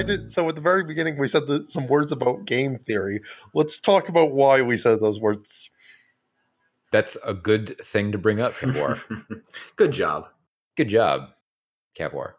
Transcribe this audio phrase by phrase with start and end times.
[0.00, 3.20] why did so at the very beginning we said the, some words about game theory.
[3.54, 5.70] Let's talk about why we said those words.
[6.92, 9.00] That's a good thing to bring up, Cavor.
[9.76, 10.26] Good job.
[10.76, 11.28] good job,
[11.94, 12.34] Cavor.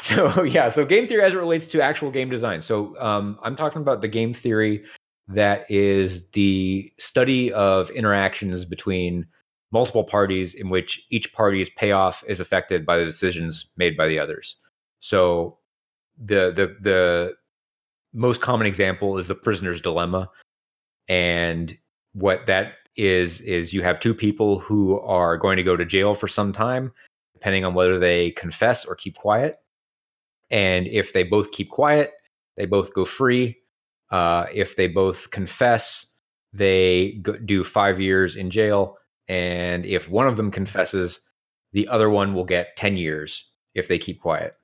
[0.00, 2.62] So yeah, so game theory as it relates to actual game design.
[2.62, 4.84] So um, I'm talking about the game theory
[5.28, 9.26] that is the study of interactions between
[9.72, 14.18] multiple parties in which each party's payoff is affected by the decisions made by the
[14.18, 14.56] others.
[15.00, 15.58] So
[16.18, 17.34] the the the
[18.12, 20.30] most common example is the prisoner's dilemma.
[21.08, 21.76] And
[22.12, 26.14] what that is is you have two people who are going to go to jail
[26.14, 26.92] for some time
[27.32, 29.56] depending on whether they confess or keep quiet.
[30.50, 32.12] And if they both keep quiet
[32.56, 33.58] they both go free.
[34.10, 36.06] Uh, if they both confess
[36.52, 38.98] they go, do five years in jail.
[39.26, 41.20] And if one of them confesses
[41.72, 44.54] the other one will get 10 years if they keep quiet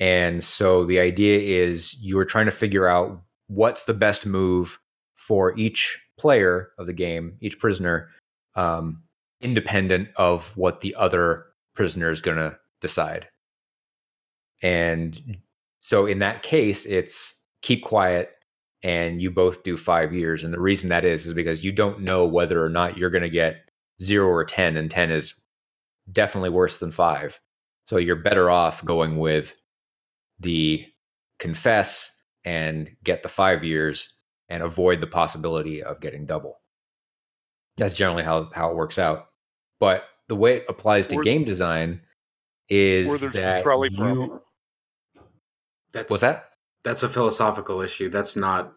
[0.00, 4.80] and so the idea is you're trying to figure out what's the best move
[5.14, 8.08] for each player of the game, each prisoner,
[8.56, 9.02] um,
[9.42, 13.28] independent of what the other prisoner is going to decide.
[14.62, 15.38] And
[15.82, 18.30] so in that case, it's keep quiet
[18.82, 20.44] and you both do five years.
[20.44, 23.22] And the reason that is, is because you don't know whether or not you're going
[23.22, 23.68] to get
[24.02, 25.34] zero or 10, and 10 is
[26.10, 27.38] definitely worse than five.
[27.86, 29.59] So you're better off going with
[30.40, 30.86] the
[31.38, 32.10] confess
[32.44, 34.12] and get the five years
[34.48, 36.60] and avoid the possibility of getting double.
[37.76, 39.26] That's generally how, how it works out.
[39.78, 42.02] But the way it applies to Or- game design
[42.68, 44.40] is Or there's that a trolley you, problem.
[45.92, 46.44] That's what's that?
[46.84, 48.08] That's a philosophical issue.
[48.08, 48.72] That's not.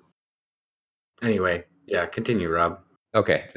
[1.22, 2.06] Anyway, yeah.
[2.08, 2.80] Continue, Rob.
[3.14, 3.46] Okay.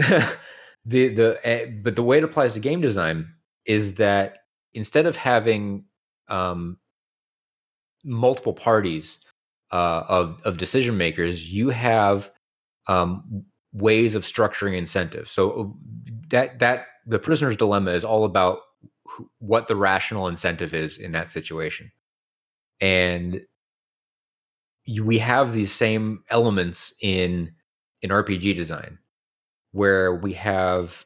[0.84, 3.28] the the uh, but the way it applies to game design
[3.64, 4.38] is that
[4.74, 5.86] instead of having
[6.28, 6.76] um,
[8.06, 9.18] multiple parties
[9.72, 12.30] uh, of of decision makers, you have
[12.86, 15.30] um, ways of structuring incentives.
[15.30, 15.64] So uh,
[16.28, 18.60] that that the prisoner's dilemma is all about
[19.08, 21.90] wh- what the rational incentive is in that situation,
[22.80, 23.42] and
[24.84, 27.52] you, we have these same elements in
[28.02, 28.98] in RPG design,
[29.72, 31.04] where we have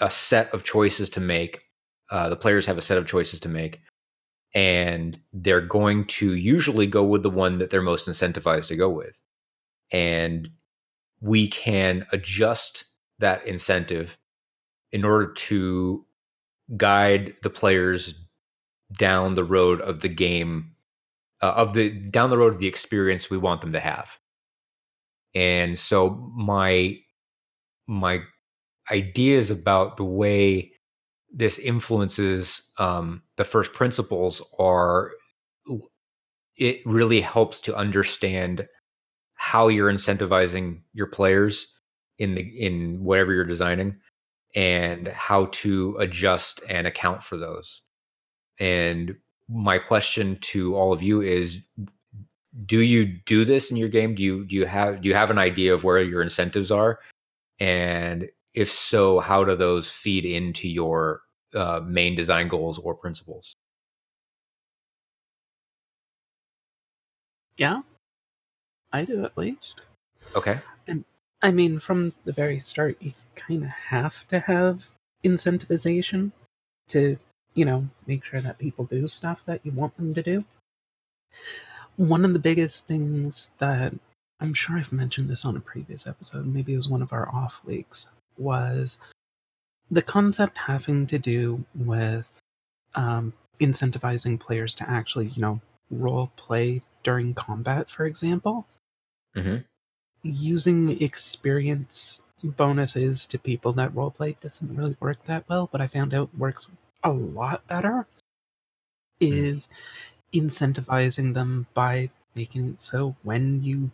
[0.00, 1.62] a set of choices to make.
[2.10, 3.78] Uh, the players have a set of choices to make,
[4.54, 8.88] and they're going to usually go with the one that they're most incentivized to go
[8.88, 9.18] with.
[9.92, 10.48] And
[11.20, 12.84] we can adjust
[13.18, 14.16] that incentive
[14.92, 16.04] in order to
[16.76, 18.14] guide the players
[18.98, 20.72] down the road of the game
[21.42, 24.18] uh, of the down the road of the experience we want them to have.
[25.34, 26.98] And so my
[27.86, 28.20] my
[28.90, 30.72] ideas about the way
[31.32, 35.12] this influences um, the first principles are
[36.56, 38.66] it really helps to understand
[39.34, 41.72] how you're incentivizing your players
[42.18, 43.96] in the in whatever you're designing
[44.54, 47.82] and how to adjust and account for those.
[48.58, 49.16] And
[49.48, 51.62] my question to all of you is
[52.66, 54.14] do you do this in your game?
[54.14, 56.98] Do you do you have do you have an idea of where your incentives are?
[57.58, 61.22] And if so how do those feed into your
[61.54, 63.54] uh, main design goals or principles
[67.56, 67.82] Yeah,
[68.90, 69.82] I do at least.
[70.34, 71.04] okay and
[71.42, 74.88] I mean, from the very start, you kind of have to have
[75.24, 76.32] incentivization
[76.88, 77.18] to,
[77.54, 80.44] you know, make sure that people do stuff that you want them to do.
[81.96, 83.94] One of the biggest things that
[84.40, 87.28] I'm sure I've mentioned this on a previous episode, maybe it was one of our
[87.34, 88.06] off weeks,
[88.38, 88.98] was
[89.90, 92.40] the concept having to do with
[92.94, 95.60] um, incentivizing players to actually, you know,
[95.90, 98.66] role play during combat, for example.
[99.34, 99.58] Hmm
[100.22, 106.14] using experience bonuses to people that roleplay doesn't really work that well, but I found
[106.14, 106.68] out works
[107.02, 108.06] a lot better
[109.20, 109.68] is
[110.34, 113.90] incentivizing them by making it so when you,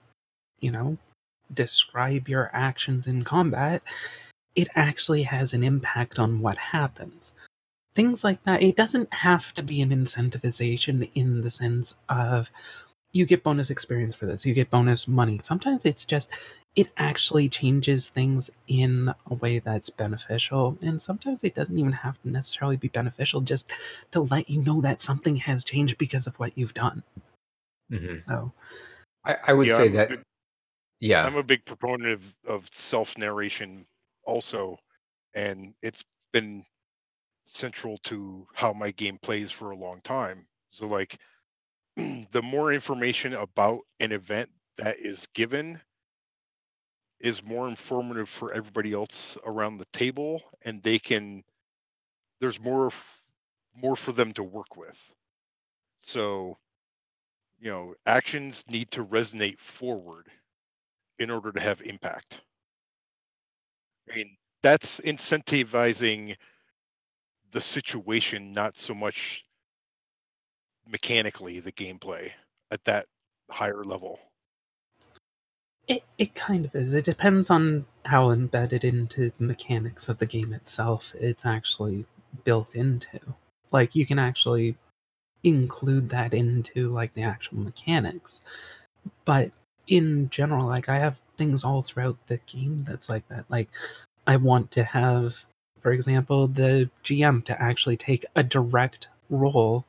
[0.60, 0.98] you know,
[1.52, 3.82] describe your actions in combat,
[4.56, 7.34] it actually has an impact on what happens.
[7.94, 8.62] Things like that.
[8.62, 12.50] It doesn't have to be an incentivization in the sense of
[13.12, 15.38] you get bonus experience for this, you get bonus money.
[15.42, 16.30] Sometimes it's just
[16.74, 22.20] it actually changes things in a way that's beneficial, and sometimes it doesn't even have
[22.22, 23.70] to necessarily be beneficial, just
[24.10, 27.02] to let you know that something has changed because of what you've done.
[27.90, 28.52] hmm So,
[29.24, 30.22] I, I would Yeah, say I'm that big-
[31.00, 33.86] yeah I'm a big proponent of, of self narration
[34.26, 34.78] also,
[35.34, 36.64] and it's been
[37.46, 40.46] central to how my game plays for a long time.
[40.70, 41.18] So like
[41.96, 45.80] the more information about an event that is given
[47.20, 51.42] is more informative for everybody else around the table and they can
[52.40, 52.90] there's more
[53.76, 55.12] more for them to work with
[56.00, 56.56] so
[57.60, 60.28] you know actions need to resonate forward
[61.18, 62.42] in order to have impact
[64.14, 66.36] mean that's incentivizing
[67.52, 69.44] the situation not so much
[70.88, 72.30] mechanically the gameplay
[72.70, 73.06] at that
[73.50, 74.18] higher level
[75.88, 76.94] It, it kind of is.
[76.94, 82.06] It depends on how embedded into the mechanics of the game itself it's actually
[82.44, 83.20] built into.
[83.72, 84.76] Like you can actually
[85.44, 88.42] include that into like the actual mechanics.
[89.24, 89.52] But
[89.88, 93.44] in general, like I have things all throughout the game that's like that.
[93.48, 93.68] Like
[94.26, 95.44] I want to have,
[95.80, 99.84] for example, the GM to actually take a direct role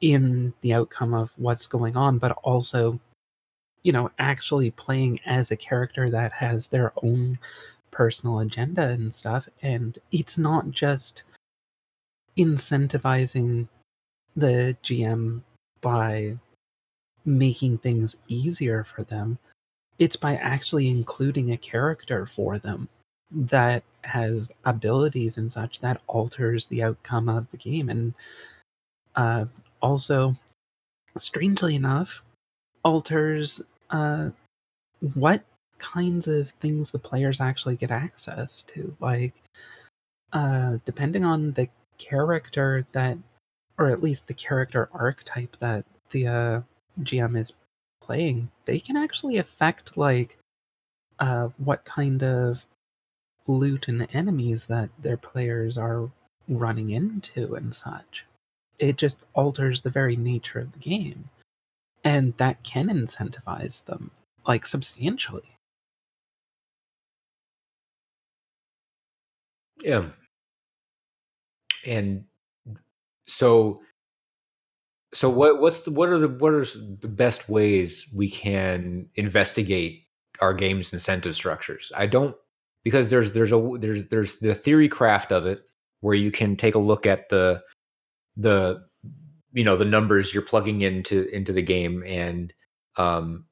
[0.00, 3.00] in the outcome of what's going on, but also
[3.84, 7.38] you know, actually playing as a character that has their own
[7.90, 9.48] personal agenda and stuff.
[9.62, 11.22] And it's not just
[12.36, 13.68] incentivizing
[14.34, 15.42] the GM
[15.82, 16.36] by
[17.26, 19.38] making things easier for them,
[19.98, 22.88] it's by actually including a character for them
[23.30, 27.88] that has abilities and such that alters the outcome of the game.
[27.88, 28.14] And
[29.16, 29.46] uh,
[29.80, 30.36] also,
[31.16, 32.22] strangely enough,
[32.84, 33.60] alters
[33.90, 34.30] uh,
[35.14, 35.44] what
[35.78, 38.94] kinds of things the players actually get access to.
[39.00, 39.34] Like,
[40.32, 41.68] uh, depending on the
[41.98, 43.18] character that,
[43.78, 46.60] or at least the character archetype that the uh,
[47.00, 47.52] GM is
[48.04, 50.38] playing, they can actually affect like
[51.18, 52.66] uh, what kind of
[53.46, 56.10] loot and enemies that their players are
[56.48, 58.26] running into and such.
[58.78, 61.30] It just alters the very nature of the game
[62.04, 64.10] and that can incentivize them
[64.46, 65.54] like substantially
[69.84, 70.10] Yeah.
[71.84, 72.24] And
[73.26, 73.82] so
[75.14, 76.64] so what what's the what are the what are
[77.00, 80.02] the best ways we can investigate
[80.40, 81.92] our game's incentive structures?
[81.94, 82.34] I don't
[82.82, 85.60] because there's there's a there's there's the theory craft of it
[86.00, 87.62] where you can take a look at the
[88.36, 88.82] the
[89.52, 92.52] you know the numbers you're plugging into into the game and
[92.96, 93.44] um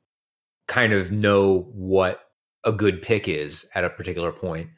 [0.67, 2.21] kind of know what
[2.65, 4.69] a good pick is at a particular point.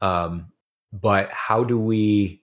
[0.00, 0.50] Um
[0.92, 2.42] but how do we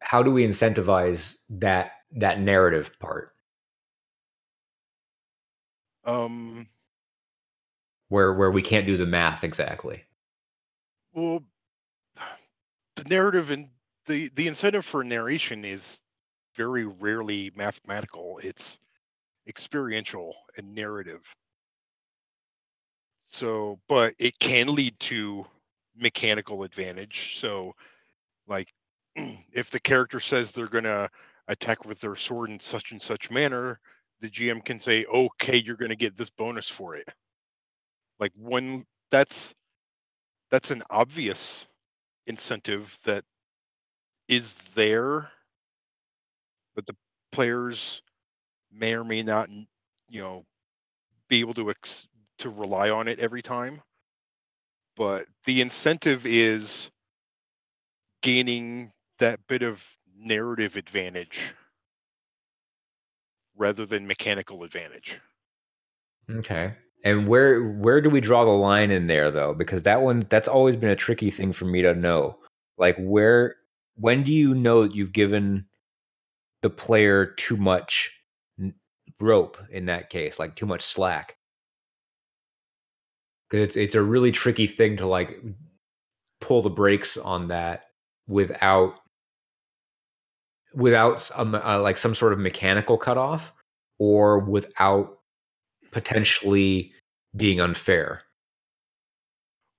[0.00, 3.32] how do we incentivize that that narrative part.
[6.04, 6.66] Um
[8.08, 10.04] where where we can't do the math exactly.
[11.12, 11.42] well
[12.96, 13.68] the narrative and
[14.06, 16.00] the the incentive for narration is
[16.54, 18.40] very rarely mathematical.
[18.42, 18.78] It's
[19.46, 21.22] experiential and narrative.
[23.26, 25.44] So but it can lead to
[25.96, 27.36] mechanical advantage.
[27.38, 27.74] So
[28.46, 28.72] like
[29.52, 31.10] if the character says they're going to
[31.48, 33.80] attack with their sword in such and such manner
[34.20, 37.08] the gm can say okay you're going to get this bonus for it.
[38.18, 39.54] Like when that's
[40.50, 41.66] that's an obvious
[42.26, 43.24] incentive that
[44.28, 45.30] is there
[46.74, 46.96] but the
[47.32, 48.02] players
[48.72, 49.48] may or may not
[50.08, 50.44] you know
[51.28, 53.80] be able to ex- to rely on it every time.
[54.96, 56.90] But the incentive is
[58.22, 59.86] gaining that bit of
[60.18, 61.40] narrative advantage
[63.56, 65.20] rather than mechanical advantage.
[66.30, 66.74] Okay.
[67.04, 69.54] And where where do we draw the line in there though?
[69.54, 72.38] Because that one that's always been a tricky thing for me to know.
[72.78, 73.56] Like where
[73.94, 75.66] when do you know that you've given
[76.62, 78.12] the player too much
[79.20, 81.36] rope in that case like too much slack?
[83.48, 85.40] Because it's it's a really tricky thing to like
[86.40, 87.84] pull the brakes on that
[88.26, 88.96] without
[90.74, 93.52] without some uh, like some sort of mechanical cutoff
[93.98, 95.18] or without
[95.90, 96.92] potentially
[97.34, 98.22] being unfair.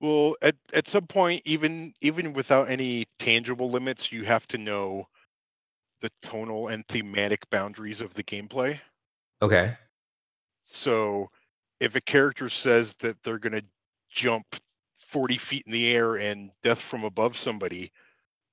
[0.00, 5.06] Well at, at some point even even without any tangible limits you have to know
[6.00, 8.80] the tonal and thematic boundaries of the gameplay.
[9.42, 9.76] Okay.
[10.64, 11.30] So
[11.80, 13.64] if a character says that they're going to
[14.10, 14.44] jump
[14.98, 17.90] 40 feet in the air and death from above somebody,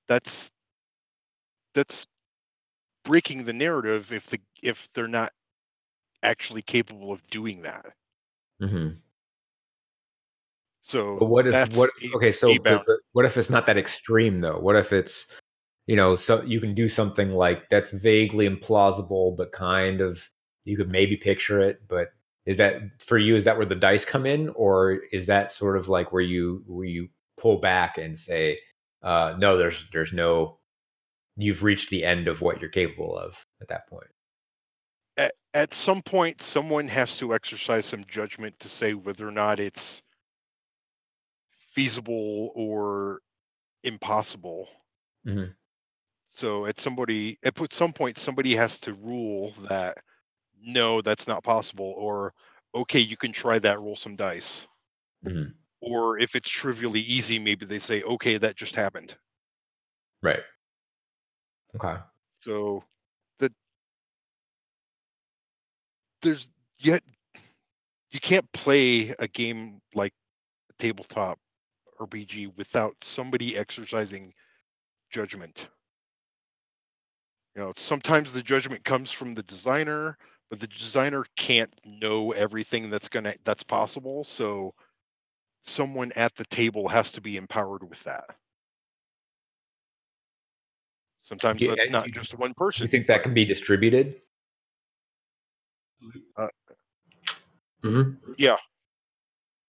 [0.08, 0.50] that's
[1.74, 2.06] that's
[3.06, 5.32] breaking the narrative if the if they're not
[6.22, 7.86] actually capable of doing that.
[8.60, 8.88] hmm
[10.82, 12.54] So but what if what okay so
[13.12, 15.26] what if it's not that extreme though what if it's
[15.86, 20.28] you know, so you can do something like that's vaguely implausible, but kind of
[20.64, 21.80] you could maybe picture it.
[21.88, 22.08] But
[22.44, 23.36] is that for you?
[23.36, 26.64] Is that where the dice come in, or is that sort of like where you
[26.66, 28.58] where you pull back and say,
[29.02, 30.58] uh, no, there's there's no,
[31.36, 34.08] you've reached the end of what you're capable of at that point.
[35.16, 39.60] At, at some point, someone has to exercise some judgment to say whether or not
[39.60, 40.02] it's
[41.50, 43.20] feasible or
[43.84, 44.68] impossible.
[45.26, 45.54] Mhm.
[46.28, 49.98] So at somebody at put- some point somebody has to rule that
[50.58, 52.34] no, that's not possible, or
[52.74, 54.66] okay, you can try that, roll some dice.
[55.24, 55.54] Mhm.
[55.80, 59.16] Or if it's trivially easy, maybe they say, okay, that just happened.
[60.22, 60.42] Right.
[61.76, 61.96] Okay.
[62.40, 62.82] So
[63.38, 63.52] the
[66.22, 67.02] there's yet
[68.10, 70.12] you can't play a game like
[70.78, 71.38] tabletop
[72.00, 74.32] RPG without somebody exercising
[75.10, 75.68] judgment.
[77.54, 80.18] You know, sometimes the judgment comes from the designer,
[80.50, 84.24] but the designer can't know everything that's gonna that's possible.
[84.24, 84.74] So
[85.62, 88.34] someone at the table has to be empowered with that.
[91.26, 92.84] Sometimes Yeah, that's not you- just one Do person.
[92.84, 94.20] you think that can be distributed?
[97.82, 98.10] hmm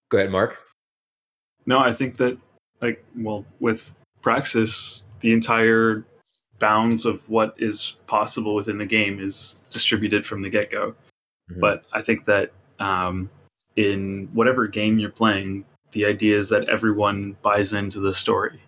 [0.09, 0.59] Go ahead, Mark.
[1.65, 2.37] No, I think that
[2.79, 6.05] like well with Praxis, the entire
[6.59, 10.93] bounds of what is possible within the game is distributed from the get go.
[11.51, 11.59] Mhm.
[11.59, 13.31] But I think that um,
[13.75, 18.61] in whatever game you're playing, the idea is that everyone buys into the story.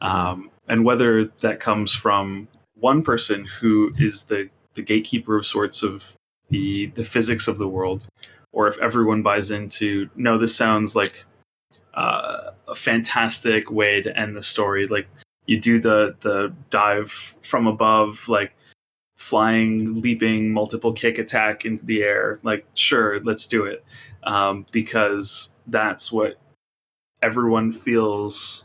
[0.00, 5.82] Um, and whether that comes from one person who is the, the gatekeeper of sorts
[5.82, 6.16] of
[6.48, 8.08] the, the physics of the world,
[8.52, 11.24] or if everyone buys into, no, this sounds like
[11.94, 14.86] uh, a fantastic way to end the story.
[14.86, 15.08] Like
[15.46, 17.10] you do the the dive
[17.42, 18.54] from above, like
[19.16, 22.38] flying, leaping, multiple kick attack into the air.
[22.42, 23.84] Like sure, let's do it
[24.22, 26.38] um, because that's what
[27.22, 28.64] everyone feels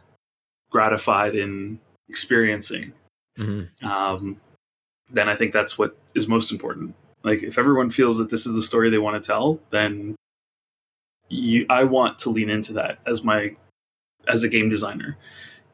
[0.69, 2.93] gratified in experiencing.
[3.37, 3.83] Mhm.
[3.83, 4.39] Um,
[5.09, 6.95] then I think that's what is most important.
[7.23, 10.15] Like if everyone feels that this is the story they want to tell, then
[11.29, 13.55] you, I want to lean into that as my
[14.27, 15.17] as a game designer.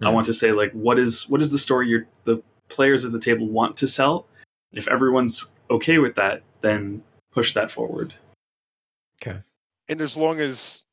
[0.02, 0.14] I Mhm.
[0.14, 3.20] want to say like what is what is the story your the players at the
[3.20, 4.28] table want to sell?
[4.72, 8.14] And if everyone's okay with that, then push that forward.
[9.22, 9.42] Okay.
[9.90, 10.84] And as long as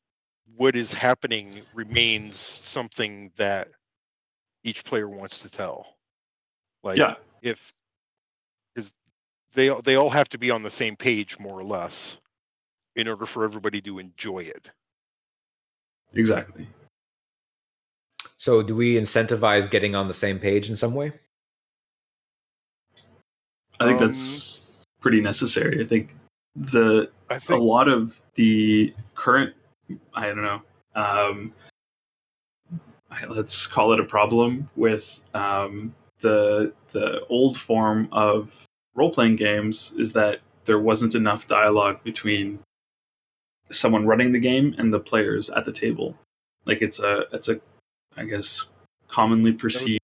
[0.55, 3.69] what is happening remains something that
[4.63, 5.95] each player wants to tell
[6.83, 7.75] like yeah, if
[8.73, 8.93] because
[9.53, 12.17] they all- they all have to be on the same page more or less
[12.95, 14.69] in order for everybody to enjoy it
[16.13, 16.67] exactly.
[18.37, 21.11] So, do we incentivize getting on the same page in some way?
[23.79, 25.81] I think Um, that's pretty necessary.
[25.81, 26.15] I think
[26.55, 29.55] the i a think lot of the current
[30.13, 30.61] i don't know
[30.95, 31.53] um,
[33.29, 38.65] let's call it a problem with um, the the old form of
[38.95, 42.59] role-playing games is that there wasn't enough dialogue between
[43.71, 46.17] someone running the game and the players at the table
[46.65, 47.59] like it's a it's a
[48.17, 48.69] i guess
[49.07, 50.01] commonly perceived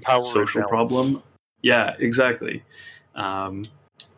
[0.00, 1.22] power social problem.
[1.62, 2.62] Yeah, exactly.
[3.14, 3.62] Um,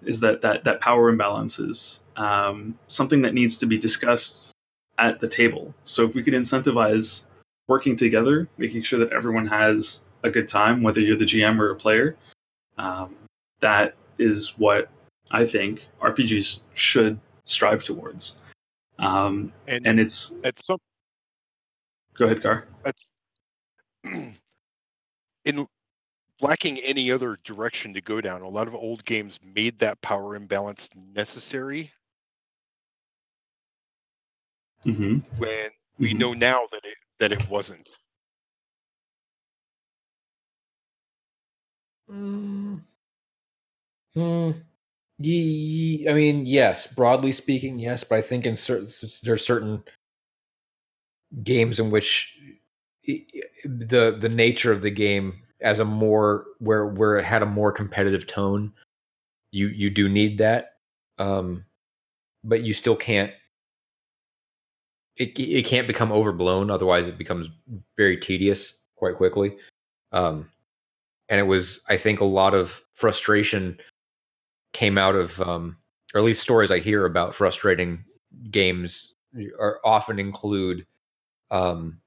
[0.05, 4.53] is that that that power imbalance is um, something that needs to be discussed
[4.99, 5.75] at the table.
[5.85, 7.26] So if we could incentivize
[7.69, 11.71] working together, making sure that everyone has a good time, whether you're the GM or
[11.71, 12.17] a player,
[12.79, 13.15] um,
[13.61, 14.89] that is what
[15.31, 18.45] I think RPGs should strive towards.
[18.99, 20.79] Um, and, and it's at some
[22.15, 22.67] go ahead, Gar.
[22.83, 23.11] that's
[24.05, 25.67] in
[26.41, 30.35] lacking any other direction to go down a lot of old games made that power
[30.37, 31.91] imbalance necessary
[34.85, 36.19] hmm when we Mhm.
[36.19, 37.89] know now that it that it wasn't
[42.09, 42.81] Mm.
[44.15, 44.51] Hmm.
[45.19, 46.87] Ye- I mean, yes.
[46.89, 48.05] Broadly speaking, yes.
[48.05, 48.89] But I think in certain
[49.25, 49.85] there's certain
[51.43, 52.39] games in which
[53.65, 57.73] the the nature of the game as a more where where it had a more
[57.73, 58.73] competitive tone,
[59.53, 60.73] you you do need that.
[61.19, 61.65] Um,
[62.45, 63.33] but you still can't.
[65.17, 66.71] It it can't become overblown.
[66.71, 67.49] Otherwise, it becomes
[67.97, 69.57] very tedious quite quickly.
[70.13, 70.49] Um,
[71.29, 73.79] and it was i think a lot of frustration
[74.73, 75.77] came out of um,
[76.15, 78.05] or at least stories i hear about frustrating
[78.51, 79.15] games
[79.59, 80.87] are often include
[81.51, 82.01] um,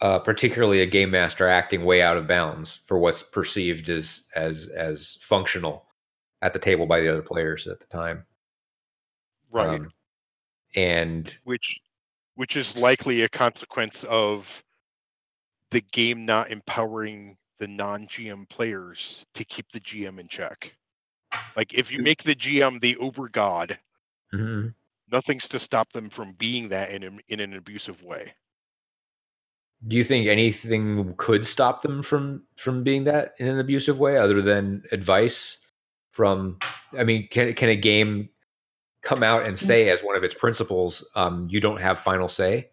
[0.00, 4.68] uh, particularly a game master acting way out of bounds for what's perceived as as
[4.68, 5.86] as functional
[6.42, 8.26] at the table by the other players at the time.
[9.50, 9.80] Right.
[9.80, 9.90] Um,
[10.74, 11.80] and which
[12.36, 14.62] which is likely a consequence of
[15.70, 20.76] the game not empowering the non-GM players to keep the GM in check.
[21.56, 23.78] Like if you make the GM the over god,
[24.32, 24.74] Mhm.
[25.10, 28.32] nothing's to stop them from being that in an, in an abusive way.
[29.86, 34.16] do you think anything could stop them from from being that in an abusive way
[34.16, 35.58] other than advice
[36.12, 36.58] from
[36.98, 38.30] i mean can can a game
[39.04, 42.68] come out and say as one of its principles um you don't have final say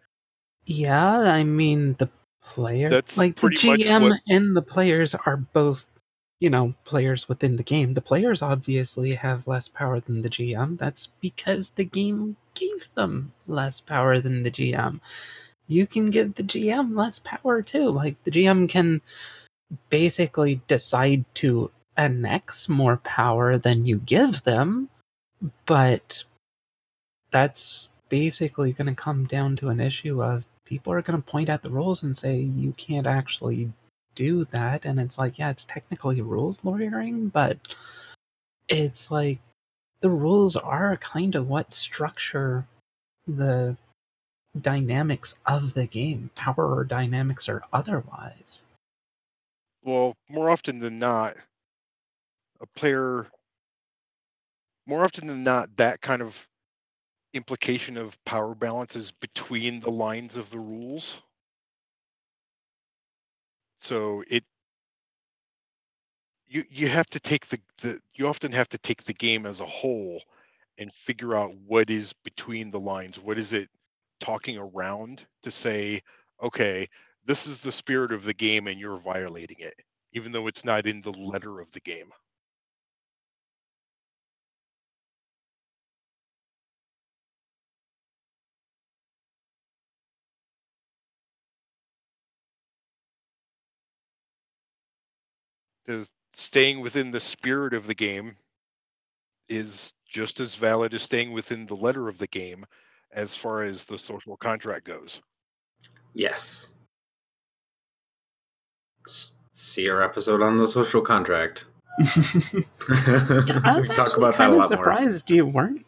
[0.64, 2.08] Yeah, I mean the
[2.44, 5.86] player, That's like the GM what- and the players are both,
[6.40, 7.94] you know, players within the game.
[7.94, 10.78] The players obviously have less power than the GM.
[10.78, 15.00] That's because the game gave them less power than the GM.
[15.68, 17.90] You can give the GM less power too.
[17.90, 19.00] Like the GM can
[19.88, 24.88] basically decide to annex more power than you give them,
[25.66, 26.24] but
[27.30, 31.48] that's basically going to come down to an issue of people are going to point
[31.48, 33.72] at the rules and say you can't actually
[34.14, 34.84] do that.
[34.84, 37.58] And it's like yeah it's technically rules lawyering but
[38.68, 39.40] it's like
[40.00, 42.66] the rules are kind of what structure
[43.26, 43.76] the
[44.60, 48.64] dynamics of the game power or dynamics or otherwise.
[49.82, 51.34] Well, more often than not,
[52.60, 53.26] a player,
[54.92, 56.46] more often than not, that kind of
[57.32, 61.18] implication of power balance is between the lines of the rules.
[63.78, 64.44] So it,
[66.46, 69.60] you you have to take the, the you often have to take the game as
[69.60, 70.20] a whole
[70.76, 73.18] and figure out what is between the lines.
[73.18, 73.70] What is it
[74.20, 76.02] talking around to say,
[76.42, 76.86] okay,
[77.24, 79.74] this is the spirit of the game and you're violating it,
[80.12, 82.12] even though it's not in the letter of the game.
[95.84, 98.36] Because staying within the spirit of the game
[99.48, 102.64] is just as valid as staying within the letter of the game
[103.12, 105.20] as far as the social contract goes.
[106.14, 106.72] Yes.
[109.54, 111.66] See our episode on the social contract.
[112.88, 114.84] Yeah, I was Talk actually about that kind a of lot more.
[114.84, 115.86] surprised you weren't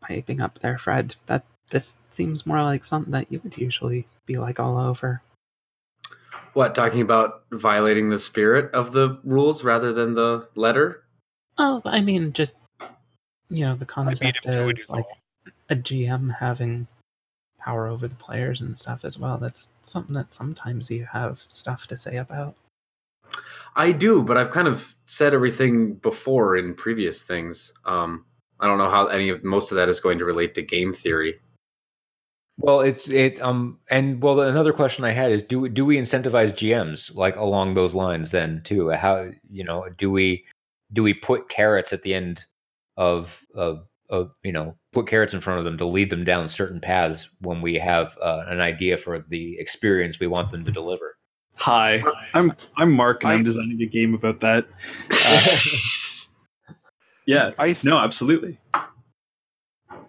[0.00, 1.16] piping up there, Fred.
[1.26, 5.22] That this seems more like something that you would usually be like all over.
[6.54, 11.04] What, talking about violating the spirit of the rules rather than the letter?
[11.58, 12.56] Oh, I mean, just
[13.50, 15.06] you know, the I concept of like
[15.68, 16.86] a GM having
[17.58, 19.38] power over the players and stuff as well.
[19.38, 22.56] That's something that sometimes you have stuff to say about.
[23.76, 27.72] I do, but I've kind of said everything before in previous things.
[27.84, 28.24] Um,
[28.58, 30.92] I don't know how any of most of that is going to relate to game
[30.92, 31.38] theory.
[32.60, 36.52] Well it's it um and well another question i had is do do we incentivize
[36.52, 40.44] gms like along those lines then too how you know do we
[40.92, 42.44] do we put carrots at the end
[42.96, 46.48] of of of you know put carrots in front of them to lead them down
[46.48, 50.72] certain paths when we have uh, an idea for the experience we want them to
[50.72, 51.16] deliver
[51.56, 54.66] Hi, I'm I'm Mark, and I- I'm designing a game about that.
[55.12, 55.56] Uh,
[57.26, 58.58] yeah, I th- no, absolutely.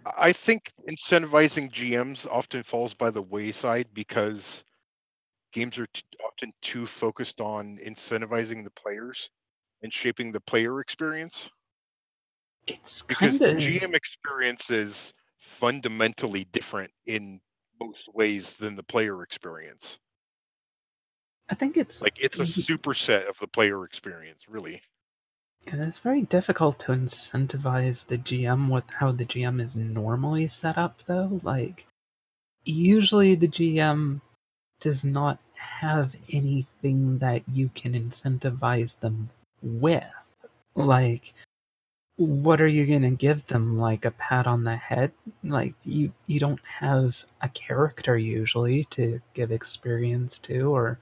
[0.05, 4.63] I think incentivizing GMs often falls by the wayside because
[5.51, 9.29] games are t- often too focused on incentivizing the players
[9.83, 11.49] and shaping the player experience
[12.67, 17.41] It's because kind the GM experience is fundamentally different in
[17.79, 19.97] most ways than the player experience.
[21.49, 24.81] I think it's Like it's a superset of the player experience, really.
[25.67, 31.03] It's very difficult to incentivize the GM with how the GM is normally set up,
[31.05, 31.39] though.
[31.43, 31.85] Like,
[32.65, 34.21] usually the GM
[34.79, 39.29] does not have anything that you can incentivize them
[39.61, 40.37] with.
[40.75, 41.33] Like,
[42.17, 43.77] what are you going to give them?
[43.77, 45.11] Like a pat on the head?
[45.43, 50.99] Like, you, you don't have a character usually to give experience to, or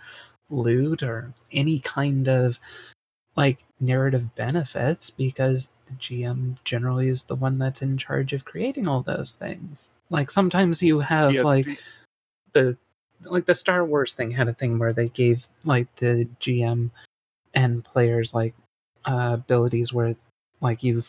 [0.50, 2.60] loot, or any kind of
[3.39, 8.86] like narrative benefits because the GM generally is the one that's in charge of creating
[8.86, 9.91] all those things.
[10.10, 11.67] Like sometimes you have Yeah, like
[12.52, 12.78] the-
[13.23, 16.91] like the Star Wars thing had a thing where they gave like the GM
[17.54, 18.54] and players like
[19.06, 20.15] uh, abilities where
[20.60, 21.02] like you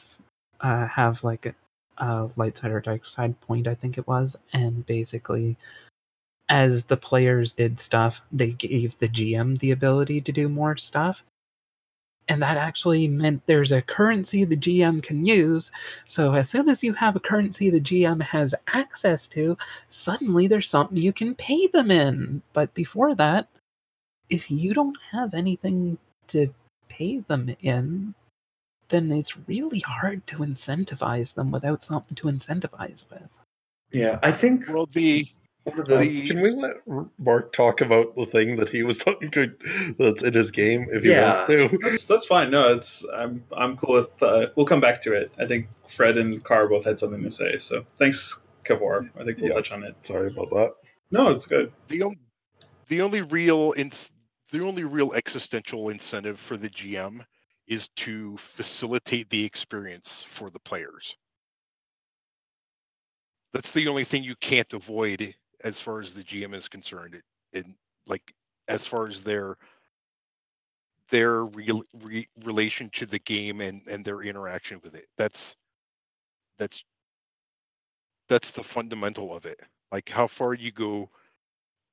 [0.61, 1.55] uh, have like a,
[1.99, 5.57] a light side or dark side point, I think it was, and basically
[6.49, 11.23] as the players did stuff, they gave the GM the ability to do more stuff.
[12.31, 15.73] And that actually meant there's a currency the GM can use.
[16.07, 20.69] So as soon as you have a currency the GM has access to, suddenly there's
[20.69, 22.43] something you can pay them in.
[22.53, 23.49] But before that,
[24.29, 26.55] if you don't have anything to
[26.89, 28.15] pay them in,
[28.91, 33.29] then it's really hard to incentivize them without something to incentivize with.
[33.91, 36.77] Yeah, I think Well, the one of the the Can we let
[37.19, 39.57] Mark talk about the thing that he was talking good
[39.99, 41.35] that's in his game if he Yeah.
[41.35, 41.79] wants to?
[41.83, 42.51] That's that's fine.
[42.51, 44.23] No, it's I'm I'm cool with.
[44.23, 45.31] Uh, we'll come back to it.
[45.39, 47.57] I think Fred and Carr both had something to say.
[47.59, 49.11] So thanks, Kavor.
[49.19, 49.55] I think we'll Yeah.
[49.55, 49.95] touch on it.
[50.03, 50.73] Sorry about that.
[51.11, 51.73] No, it's good.
[51.89, 52.17] the on-
[52.89, 53.93] the only real in,
[54.51, 57.25] the only real existential incentive for the GM
[57.69, 61.15] is to facilitate the experience for the players.
[63.53, 67.21] That's the only thing you can't avoid as far as the GM is concerned.
[67.53, 67.75] In
[68.07, 68.35] like
[68.69, 69.57] as far as their
[71.11, 75.07] their re, relation to the game and and their interaction with it.
[75.17, 75.57] That's
[76.59, 76.85] that's
[78.29, 79.61] that's the fundamental of it.
[79.91, 81.11] Like how far you go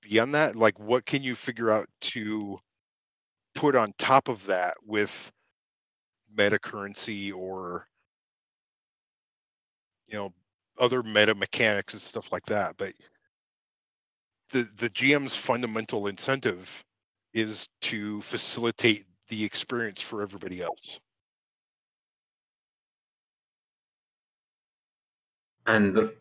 [0.02, 2.60] beyond that like what can you figure out to
[3.56, 5.32] put on top of that with
[6.36, 7.88] meta currency or
[10.08, 10.32] you know
[10.80, 12.94] other meta mechanics and stuff like that but
[14.52, 16.84] the the gm's fundamental incentive
[17.34, 21.00] is to facilitate the experience for everybody else
[25.66, 26.14] and the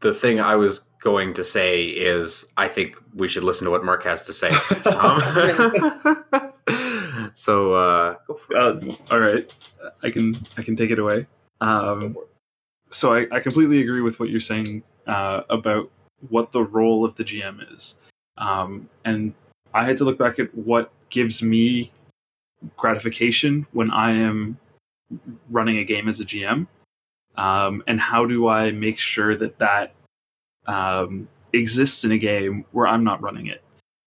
[0.00, 3.84] the thing I was going to say is I think we should listen to what
[3.84, 4.50] Mark has to say.
[4.86, 5.20] Um,
[7.34, 8.58] so uh, go for it.
[8.58, 9.54] Uh, all right,
[10.02, 11.26] I can I can take it away.
[11.60, 12.16] Um,
[12.88, 15.90] so I, I completely agree with what you're saying uh, about
[16.28, 17.98] what the role of the GM is,
[18.38, 19.34] um, and
[19.74, 21.92] I had to look back at what gives me
[22.76, 24.58] gratification when I am
[25.50, 26.66] running a game as a GM,
[27.36, 29.94] um, and how do I make sure that that
[30.66, 33.62] um, exists in a game where I'm not running it.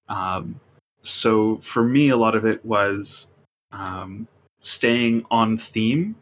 [0.08, 0.60] Um,
[1.02, 3.32] so for me, a lot of it was
[3.72, 4.28] um,
[4.60, 6.16] staying on theme,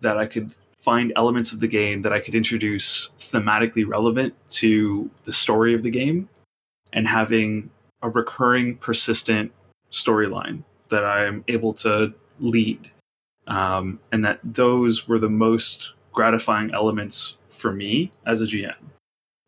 [0.00, 5.08] that I could find elements of the game that I could introduce thematically relevant to
[5.24, 6.28] the story of the game,
[6.92, 7.70] and having
[8.02, 9.52] a recurring, persistent
[9.90, 12.90] storyline that I'm able to lead.
[13.46, 18.74] Um, and that those were the most gratifying elements for me as a GM.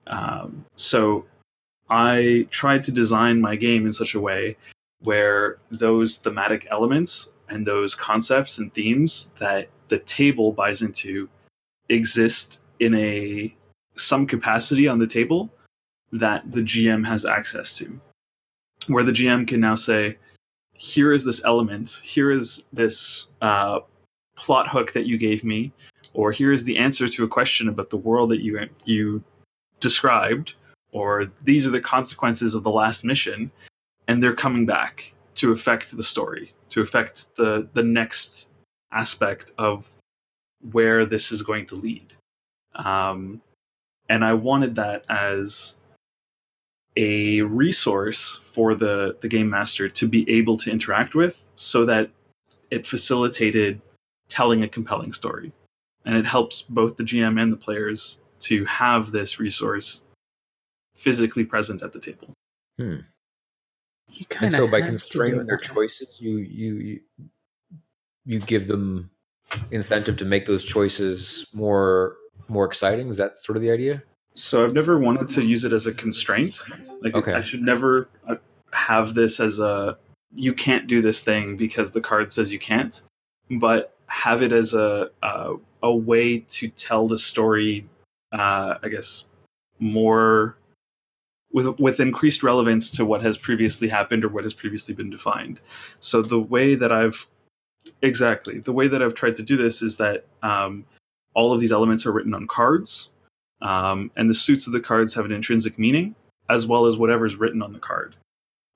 [0.06, 1.26] Um, so
[1.90, 4.56] I tried to design my game in such a way
[5.00, 11.28] where those thematic elements and those concepts and themes that the table buys into
[11.88, 13.54] exist in a
[13.94, 15.50] some capacity on the table
[16.12, 18.00] that the GM has access to.
[18.86, 20.16] Where the GM can now say,
[20.72, 23.80] here is this element, here is this uh,
[24.36, 25.72] plot hook that you gave me,
[26.12, 29.22] or here is the answer to a question about the world that you you
[29.80, 30.54] described,
[30.92, 33.50] or these are the consequences of the last mission,
[34.08, 38.50] and they're coming back to affect the story, to affect the the next
[38.94, 39.88] aspect of
[40.72, 42.12] where this is going to lead.
[42.74, 43.42] Um,
[44.08, 45.76] and I wanted that as
[46.96, 52.10] a resource for the the game master to be able to interact with, so that
[52.70, 53.80] it facilitated
[54.28, 55.52] telling a compelling story,
[56.04, 60.02] and it helps both the GM and the players to have this resource
[60.94, 62.32] physically present at the table.
[64.10, 67.00] You And so by have to do constraining it their that choices, you you you
[68.24, 69.10] you give them
[69.70, 72.16] incentive to make those choices more
[72.48, 73.08] more exciting.
[73.08, 74.02] Is that sort of the idea?
[74.34, 76.62] So I've never wanted to use it as a constraint.
[77.00, 77.32] Like Okay.
[77.32, 78.36] I should never uh,
[78.72, 79.96] have this as a
[80.34, 83.02] you can't do this thing because the card says you can't,
[83.50, 87.86] but have it as a a, a way to tell the story.
[88.32, 89.24] Uh, I guess
[89.78, 90.56] more
[91.52, 95.60] with with increased relevance to what has previously happened or what has previously been defined.
[96.00, 97.28] So the way that I've
[98.02, 100.84] exactly the way that I've tried to do this is that um,
[101.34, 103.10] all of these elements are written on cards
[103.62, 106.14] um, and the suits of the cards have an intrinsic meaning
[106.50, 108.16] as well as whatever's written on the card.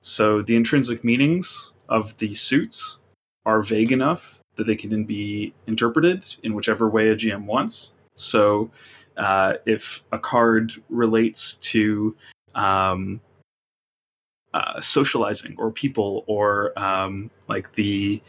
[0.03, 2.99] So the intrinsic meanings of the suits
[3.45, 7.93] are vague enough that they can be interpreted in whichever way a GM wants.
[8.15, 8.71] So
[9.17, 12.17] uh, if a card relates to
[12.55, 13.21] um,
[14.55, 18.21] uh, socializing or people or um, like the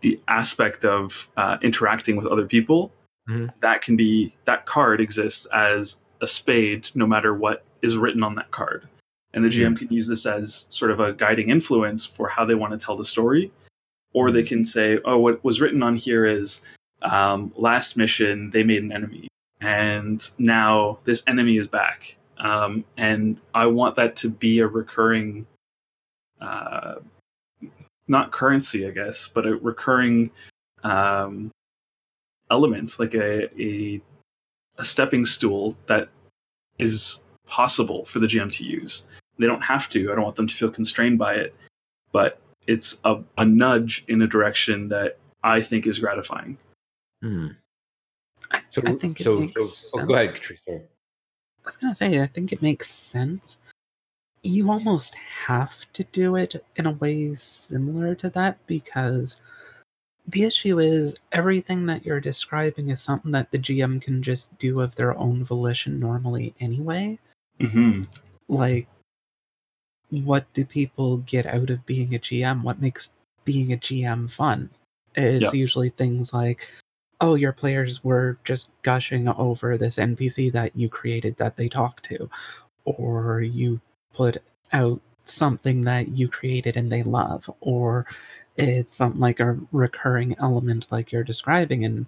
[0.00, 2.92] the aspect of uh, interacting with other people,
[3.28, 3.52] Mhm.
[3.60, 8.34] that can be that card exists as a spade no matter what is written on
[8.36, 8.88] that card.
[9.32, 12.56] and the GM can use this as sort of a guiding influence for how they
[12.56, 13.52] want to tell the story,
[14.12, 16.62] or they can say, "Oh, what was written on here is
[17.02, 19.28] um, last mission they made an enemy,
[19.60, 25.46] and now this enemy is back, um, and I want that to be a recurring."
[26.40, 26.96] Uh,
[28.10, 30.30] not currency, I guess, but a recurring
[30.82, 31.50] um,
[32.50, 34.02] element, like a, a
[34.78, 36.08] a stepping stool that
[36.78, 39.06] is possible for the GM to use.
[39.38, 40.10] They don't have to.
[40.10, 41.54] I don't want them to feel constrained by it,
[42.12, 46.58] but it's a, a nudge in a direction that I think is gratifying.
[47.22, 47.48] Hmm.
[48.50, 49.90] I, So, I think it so, makes so sense.
[49.94, 50.60] oh, go ahead, Katrice.
[50.68, 50.82] I
[51.64, 53.58] was gonna say, I think it makes sense.
[54.42, 55.14] You almost
[55.46, 59.36] have to do it in a way similar to that because
[60.28, 64.80] the issue is everything that you're describing is something that the GM can just do
[64.80, 67.18] of their own volition normally anyway.
[67.60, 68.02] Mm-hmm.
[68.48, 68.88] Like,
[70.10, 72.62] what do people get out of being a GM?
[72.62, 73.12] What makes
[73.44, 74.70] being a GM fun?
[75.14, 75.58] It's Yeah.
[75.58, 76.66] usually things like,
[77.20, 82.00] oh, your players were just gushing over this NPC that you created that they talk
[82.02, 82.30] to,
[82.84, 83.80] or you
[84.14, 84.38] put
[84.72, 88.06] out something that you created and they love, or
[88.56, 91.84] it's something like a recurring element like you're describing.
[91.84, 92.06] And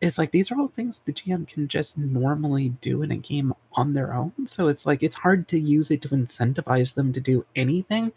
[0.00, 3.54] it's like these are all things the GM can just normally do in a game
[3.74, 4.32] on their own.
[4.46, 8.12] So it's like it's hard to use it to incentivize them to do anything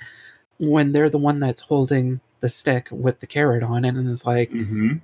[0.60, 4.26] when they're the one that's holding the stick with the carrot on it and it's
[4.26, 4.97] like Mm-hmm.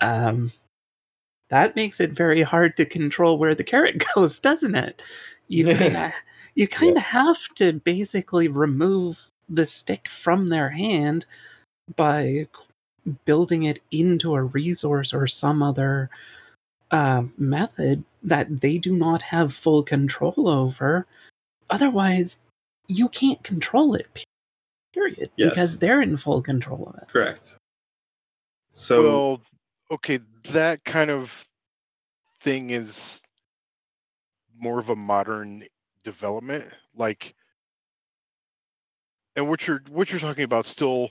[0.00, 0.52] um
[1.54, 5.00] that makes it very hard to control where the carrot goes doesn't it?
[5.46, 6.12] You kind of
[6.56, 11.26] you kind of have to basically remove the stick from their hand
[11.94, 12.48] by
[13.24, 16.10] building it into a resource or some other
[16.90, 21.06] uh, method that they do not have full control over.
[21.70, 22.40] Otherwise
[22.88, 24.24] you can't control it
[24.92, 25.50] period Yes.
[25.50, 27.08] because they're in full control of it.
[27.08, 27.56] Correct.
[28.72, 29.40] So well,
[29.90, 30.20] okay,
[30.50, 31.48] that kind of
[32.40, 33.22] thing is
[34.56, 35.64] more of a modern
[36.04, 36.64] development.
[36.94, 37.34] Like,
[39.36, 41.10] and what you're what you're talking about still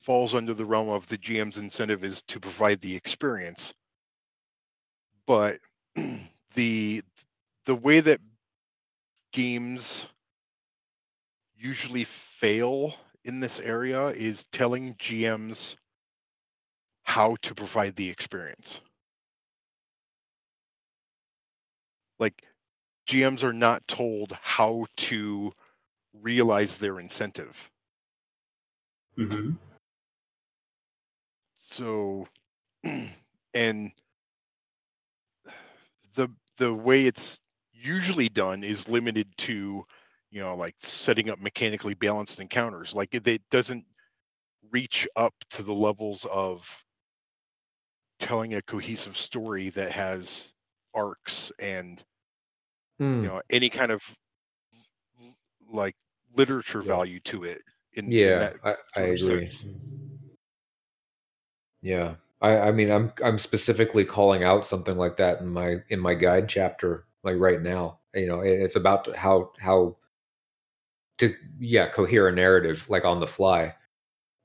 [0.00, 3.74] falls under the realm of the GM's incentive is to provide the experience.
[5.26, 5.58] But
[6.54, 7.02] the
[7.64, 8.20] the way that
[9.32, 10.06] games
[11.56, 15.76] usually fail in this area is telling GMs
[17.06, 18.80] how to provide the experience.
[22.18, 22.42] Like
[23.06, 25.52] GMs are not told how to
[26.12, 27.70] realize their incentive.
[29.16, 29.56] Mhm.
[31.56, 32.26] So
[33.54, 33.92] and
[36.14, 37.40] the the way it's
[37.72, 39.84] usually done is limited to
[40.30, 43.84] you know like setting up mechanically balanced encounters like it, it doesn't
[44.72, 46.84] reach up to the levels of
[48.18, 50.52] telling a cohesive story that has
[50.94, 52.04] arcs and
[52.98, 53.22] Hmm.
[53.22, 54.02] you know any kind of
[55.68, 55.96] like
[56.34, 56.82] literature Yeah.
[56.82, 57.62] value to it
[57.94, 59.50] in, in yeah, that I, I agree.
[59.50, 59.66] sense.
[61.82, 66.00] Yeah, I, I mean, I'm I'm specifically calling out something like that in my in
[66.00, 68.00] my guide chapter, like right now.
[68.14, 69.96] You know, it- it's about how how
[71.18, 73.74] to yeah cohere a narrative like on the fly,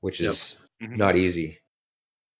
[0.02, 0.38] which Yep.
[0.42, 0.96] is Mhm.
[0.96, 1.60] not easy.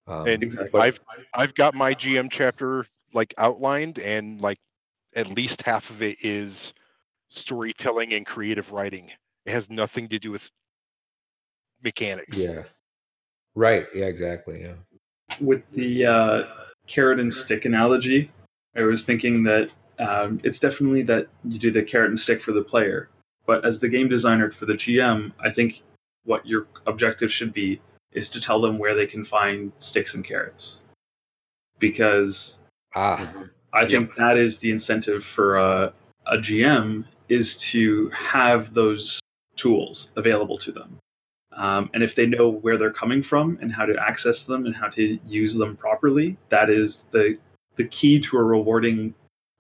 [0.07, 0.81] Um, and Exactly.
[0.81, 1.01] I've
[1.35, 4.59] I've got my GM chapter like outlined and like
[5.15, 6.73] at least half of it is
[7.29, 9.11] storytelling and creative writing.
[9.47, 10.51] It has nothing to do with
[11.83, 12.39] mechanics.
[12.39, 12.63] yeah,
[13.55, 13.87] right.
[13.95, 14.63] Yeah, exactly.
[14.63, 14.75] Yeah.
[15.41, 16.43] with the uh,
[16.87, 18.31] carrot and stick analogy,
[18.77, 22.53] I was thinking that um, it's definitely that you do the carrot and stick for
[22.53, 23.09] the player,
[23.47, 25.83] but as the game designer for the GM, I think
[26.25, 27.81] what your objective should be
[28.13, 30.83] is to tell them where they can find sticks and carrots,
[31.79, 32.61] because
[32.95, 33.33] Ah,
[33.73, 35.93] I think that is the incentive for a,
[36.27, 39.19] a GM is to have those
[39.57, 40.99] tools available to them.
[41.55, 44.75] Um, and if they know where they're coming from and how to access them and
[44.75, 47.39] how to use them properly, that is the
[47.77, 49.15] the key to a rewarding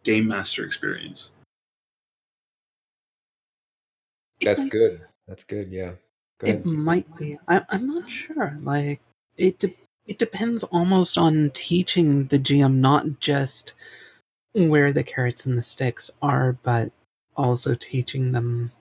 [0.04, 1.32] game master experience.
[4.42, 5.00] That's good.
[5.28, 5.70] That's good.
[5.70, 5.92] Yeah.
[6.42, 7.38] It might be.
[7.48, 8.58] I, I'm not sure.
[8.62, 9.00] Like
[9.36, 9.58] it.
[9.58, 9.74] De-
[10.04, 13.72] it depends almost on teaching the GM not just
[14.52, 16.90] where the carrots and the sticks are, but
[17.36, 18.72] also teaching them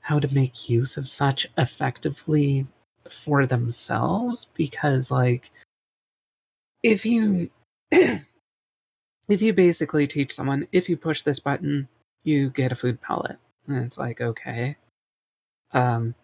[0.00, 2.66] how to make use of such effectively
[3.10, 4.46] for themselves.
[4.54, 5.50] Because, like,
[6.82, 7.50] if you
[7.90, 8.22] if
[9.28, 11.88] you basically teach someone if you push this button,
[12.22, 14.76] you get a food pellet, and it's like okay,
[15.72, 16.14] Um,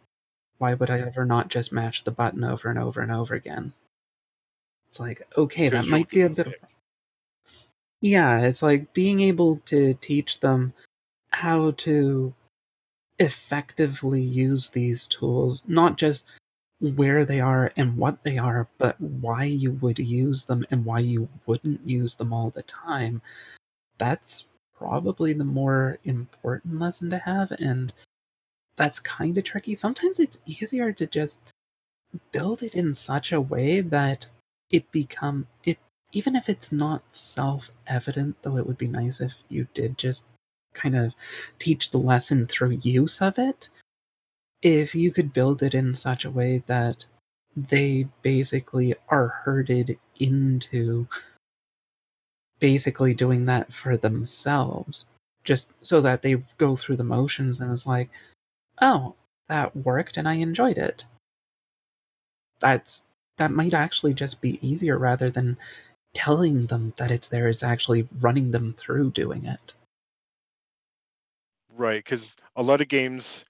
[0.62, 3.72] why would I ever not just match the button over and over and over again?
[4.86, 6.54] It's like, okay, that might be a bit of
[8.00, 10.72] yeah, it's like being able to teach them
[11.30, 12.32] how to
[13.18, 16.28] effectively use these tools, not just
[16.78, 21.00] where they are and what they are, but why you would use them and why
[21.00, 23.20] you wouldn't use them all the time.
[23.98, 24.46] That's
[24.78, 27.92] probably the more important lesson to have, and
[28.76, 29.74] that's kind of tricky.
[29.74, 31.40] Sometimes it's easier to just
[32.30, 34.26] build it in such a way that
[34.70, 35.78] it become it
[36.12, 40.26] even if it's not self-evident though it would be nice if you did just
[40.74, 41.14] kind of
[41.58, 43.68] teach the lesson through use of it
[44.62, 47.04] if you could build it in such a way that
[47.56, 51.06] they basically are herded into
[52.58, 55.06] basically doing that for themselves
[55.44, 58.08] just so that they go through the motions and it's like
[58.82, 59.14] oh
[59.48, 61.06] that worked and i enjoyed it.
[62.60, 63.04] That's
[63.36, 65.58] that might actually just be easier rather than
[66.14, 69.74] telling them that it's there it's actually running them through doing it.
[71.70, 73.44] Right, because a lot of games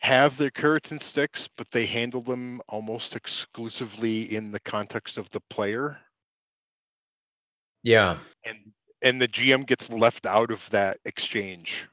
[0.00, 5.30] have their carrots and sticks, but they handle them almost exclusively in the context of
[5.30, 6.00] the player,
[7.82, 11.88] Yeah, and and the GM gets left out of that exchange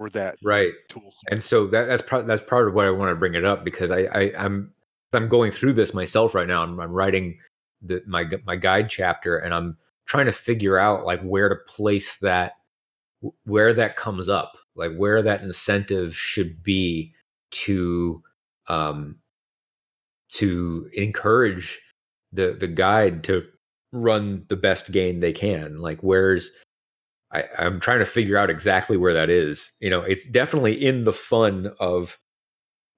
[0.00, 0.72] or that right.
[0.88, 1.32] tool set.
[1.32, 3.64] And so that, that's part that's part of what I want to bring it up
[3.64, 4.72] because I, I I'm
[5.12, 6.62] I'm going through this myself right now.
[6.62, 7.38] I'm, I'm writing
[7.82, 12.16] the my my guide chapter and I'm trying to figure out like where to place
[12.16, 12.54] that
[13.44, 17.14] where that comes up like where that incentive should be
[17.50, 18.22] to
[18.68, 19.16] um
[20.32, 21.80] to encourage
[22.32, 23.44] the the guide to
[23.92, 26.50] run the best game they can like where's
[27.32, 29.72] I, I'm trying to figure out exactly where that is.
[29.80, 32.18] You know, it's definitely in the fun of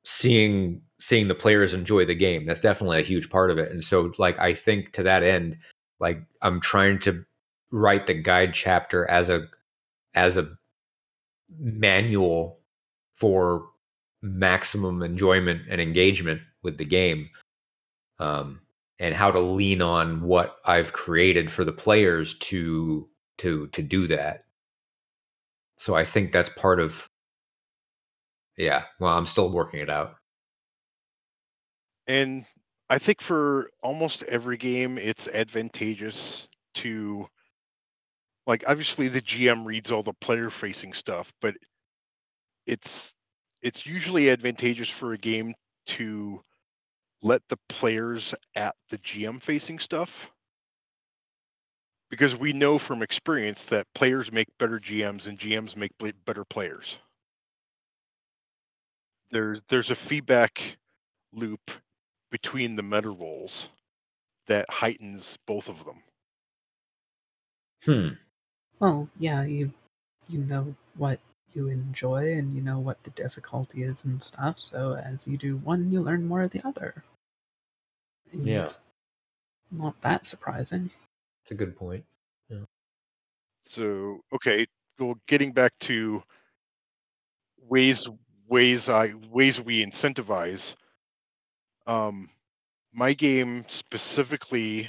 [0.04, 2.46] seeing seeing the players enjoy the game.
[2.46, 3.70] That's definitely a huge part of it.
[3.72, 5.58] And so, like, I think to that end,
[6.00, 7.24] like, I'm trying to
[7.70, 9.46] write the guide chapter as a
[10.14, 10.48] as a
[11.58, 12.58] manual
[13.16, 13.66] for
[14.22, 17.28] maximum enjoyment and engagement with the game.
[18.18, 18.60] Um,
[18.98, 23.04] and how to lean on what I've created for the players to
[23.42, 24.44] to to do that.
[25.76, 27.08] So I think that's part of
[28.56, 30.14] yeah, well, I'm still working it out.
[32.06, 32.44] And
[32.90, 37.26] I think for almost every game, it's advantageous to,
[38.46, 41.54] like, obviously the GM reads all the player facing stuff, but
[42.66, 43.14] it's
[43.62, 45.54] it's usually advantageous for a game
[45.86, 46.40] to
[47.22, 50.30] let the players at the GM facing stuff
[52.12, 55.92] because we know from experience that players make better GMs and GMs make
[56.26, 56.98] better players.
[59.30, 60.76] There's there's a feedback
[61.32, 61.70] loop
[62.30, 63.70] between the meta roles
[64.46, 66.02] that heightens both of them.
[67.84, 68.08] Hmm.
[68.78, 69.72] well yeah you
[70.28, 71.18] you know what
[71.52, 75.56] you enjoy and you know what the difficulty is and stuff so as you do
[75.56, 77.02] one you learn more of the other
[78.32, 78.68] Yeah.
[79.72, 80.90] Not that surprising
[81.42, 82.04] It's a good point.
[82.48, 82.64] Yeah.
[83.64, 84.66] So okay,
[84.98, 86.22] well, getting back to
[87.68, 88.08] ways
[88.48, 90.76] ways I ways we incentivize.
[91.86, 92.28] Um,
[92.92, 94.88] my game specifically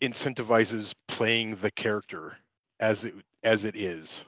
[0.00, 2.36] incentivizes playing the character
[2.78, 4.24] as it as it is.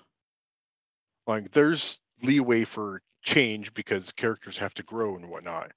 [1.26, 5.72] Like there's leeway for change because characters have to grow and whatnot,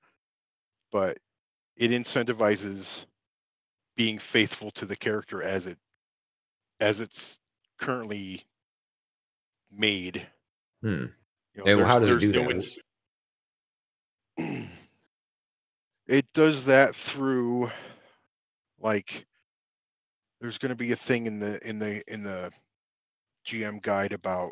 [0.91, 1.17] but
[1.77, 3.05] it incentivizes
[3.95, 5.77] being faithful to the character as it
[6.79, 7.39] as it's
[7.79, 8.43] currently
[9.71, 10.27] made.
[10.81, 11.05] Hmm.
[11.55, 12.77] You And how does it do no that?
[16.07, 17.71] it does that through
[18.79, 19.25] like
[20.41, 22.51] there's going to be a thing in the in the in the
[23.47, 24.51] GM guide about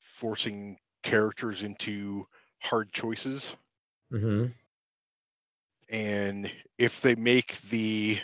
[0.00, 2.26] forcing characters into
[2.60, 3.54] hard choices
[4.14, 4.46] Mm-hmm.
[5.94, 8.18] And if they make the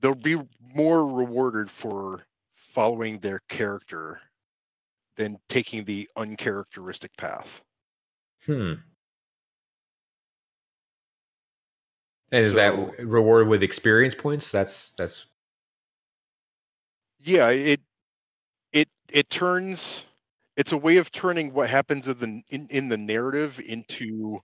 [0.00, 0.36] they'll be
[0.74, 4.20] more rewarded for following their character
[5.16, 7.62] than taking the uncharacteristic path.
[8.44, 8.74] Hmm.
[12.32, 14.50] And is that So- rewarded with experience points?
[14.50, 15.24] That's that's
[17.20, 17.80] Yeah, it
[18.72, 20.04] it it turns
[20.56, 24.38] it's a way of turning what happens in the in, in the narrative into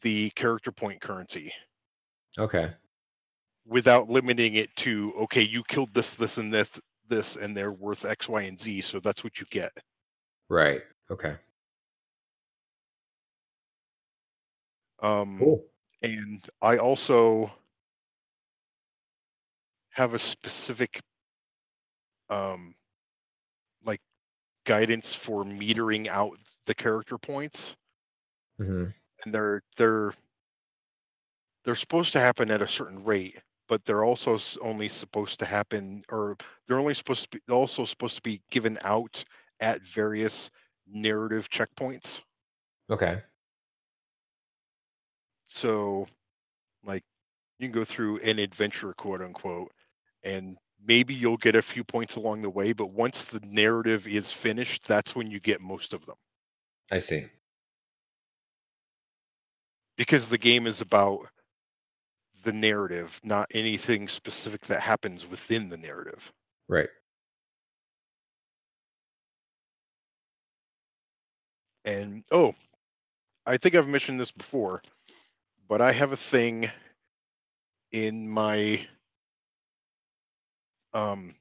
[0.00, 1.52] the character point currency
[2.38, 2.72] okay.
[3.66, 6.70] without limiting it to okay, you killed this, this, and this
[7.08, 9.72] this and they're worth X, Y, and Z, so that's what you get.
[10.48, 10.82] Right.
[11.10, 11.34] Okay.
[15.00, 15.64] Um, Cool.
[16.02, 17.52] and I also
[19.90, 21.00] have a specific
[22.30, 22.74] um
[23.84, 24.00] like
[24.64, 27.74] guidance for metering out the character points
[28.58, 28.84] hmm
[29.24, 30.12] and they're they're
[31.64, 36.02] they're supposed to happen at a certain rate but they're also only supposed to happen
[36.08, 39.24] or they're only supposed to be also supposed to be given out
[39.60, 40.50] at various
[40.86, 42.22] narrative checkpoints
[42.90, 43.22] Okay.
[45.44, 46.06] so
[46.84, 47.04] like
[47.58, 49.72] you can go through an adventure quote unquote
[50.24, 54.32] and maybe you'll get a few points along the way but once the narrative is
[54.32, 56.16] finished that's when you get most of them
[56.90, 57.28] I see.
[59.98, 61.28] Because the game is about
[62.44, 66.32] the narrative not anything specific that happens within the narrative.
[66.68, 66.88] Right.
[71.88, 72.54] and oh
[73.46, 74.82] i think i've mentioned this before
[75.68, 76.70] but i have a thing
[77.92, 78.86] in my
[80.92, 81.34] um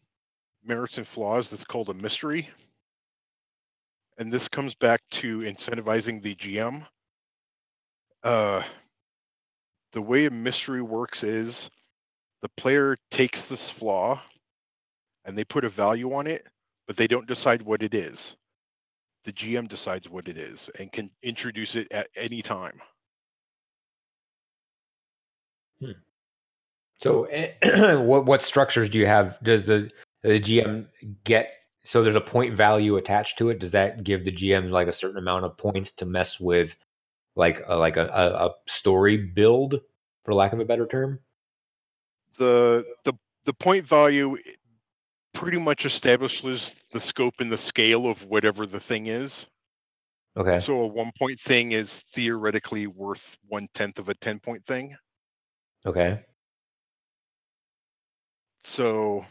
[0.64, 2.49] merits and flaws that's called a mystery.
[4.18, 6.86] And this comes back to incentivizing the gm
[8.24, 8.61] uh
[9.93, 11.70] the way a mystery works is
[12.41, 14.22] the player takes this flaw
[15.26, 16.47] and they put a value on it
[16.88, 18.36] but they don't decide what it is
[19.26, 22.82] the gm decides what it is and can introduce it at any time
[27.01, 27.51] So, eh,
[27.95, 29.38] what what structures do you have?
[29.43, 29.89] Does the
[30.24, 30.88] the GM
[31.24, 31.51] get
[31.84, 33.59] so there's a point value attached to it?
[33.59, 36.76] Does that give the GM like a certain amount of points to mess with,
[37.38, 39.81] Uh, like a, like a, a, story build,
[40.25, 41.19] for lack of a better term?
[42.38, 43.13] the the
[43.45, 44.38] the point value
[45.33, 49.45] pretty much establishes the scope and the scale of whatever the thing is
[50.35, 50.59] Okay.
[50.59, 54.95] so a one point thing is theoretically worth one tenth of a 10 point thing
[55.85, 56.25] Okay.
[58.59, 59.25] so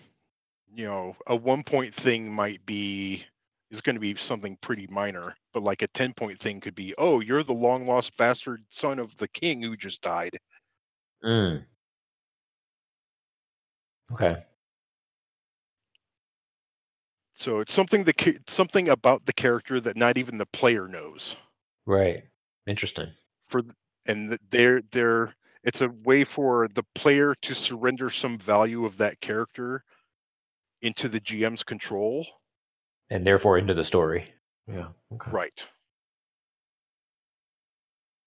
[0.75, 3.25] you know a one point thing might be
[3.71, 6.95] is going to be something pretty minor but like a 10 point thing could be
[6.99, 10.37] oh you're the long lost bastard son of the king who just died
[11.25, 11.65] Mm.
[14.13, 14.45] Okay.
[17.35, 21.37] so it's something that something about the character that not even the player knows
[21.87, 22.25] Right.
[22.67, 23.13] Interesting.
[23.45, 23.63] for
[24.07, 28.97] and th- they're they're it's a way for the player to surrender some value of
[28.99, 29.83] that character
[30.83, 32.27] into the GM's control
[33.11, 34.33] And therefore into the story.
[34.69, 34.89] Yeah.
[35.15, 35.31] Okay.
[35.31, 35.67] right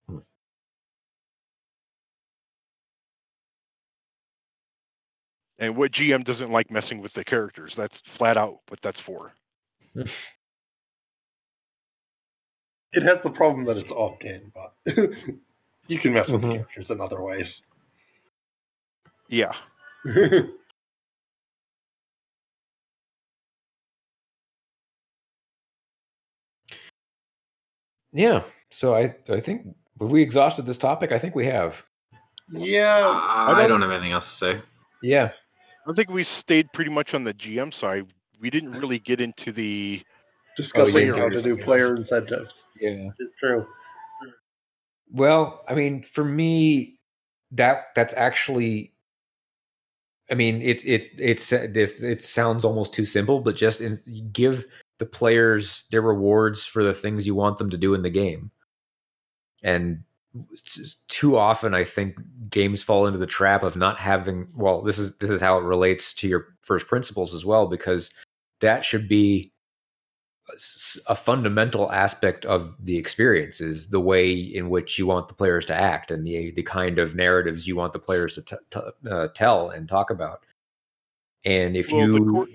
[0.08, 0.20] Hmm.
[5.60, 9.34] and what GM doesn't like messing with the characters that's flat out what that's for
[12.92, 14.74] It has the problem that it's off game, but
[15.88, 16.48] you can mess with Mhm.
[16.50, 17.64] the characters in other ways.
[19.28, 19.54] yeah
[28.12, 28.44] Yeah.
[28.70, 31.12] So I I think have we exhausted this topic?
[31.12, 31.86] I think we have.
[32.52, 34.62] yeah, I, don't have anything else to say.
[35.04, 35.32] Yeah.
[35.88, 38.08] I think we stayed pretty much on the GM side
[38.40, 40.02] we didn't really get into the
[40.58, 43.10] discussing oh, yeah, how to do player incentives Yeah.
[43.20, 43.66] It's true.
[45.12, 47.00] Well, I mean, for me,
[47.52, 48.94] that that's actually,
[50.30, 54.00] I mean, it it it's this it sounds almost too simple, but just in,
[54.32, 54.66] give
[55.00, 58.52] the players their rewards for the things you want them to do in the game.
[59.64, 60.04] And
[61.08, 62.16] too often, I think
[62.50, 64.48] games fall into the trap of not having.
[64.56, 68.12] Well, this is this is how it relates to your first principles as well, because
[68.62, 69.52] that should be
[71.08, 75.66] a fundamental aspect of the experience is the way in which you want the players
[75.66, 79.10] to act and the the kind of narratives you want the players to t- t-
[79.10, 80.46] uh, tell and talk about.
[81.46, 82.50] And if Well, the you court-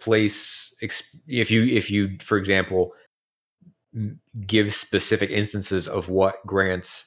[0.00, 2.92] place if you if you for example
[4.46, 7.06] give specific instances of what grants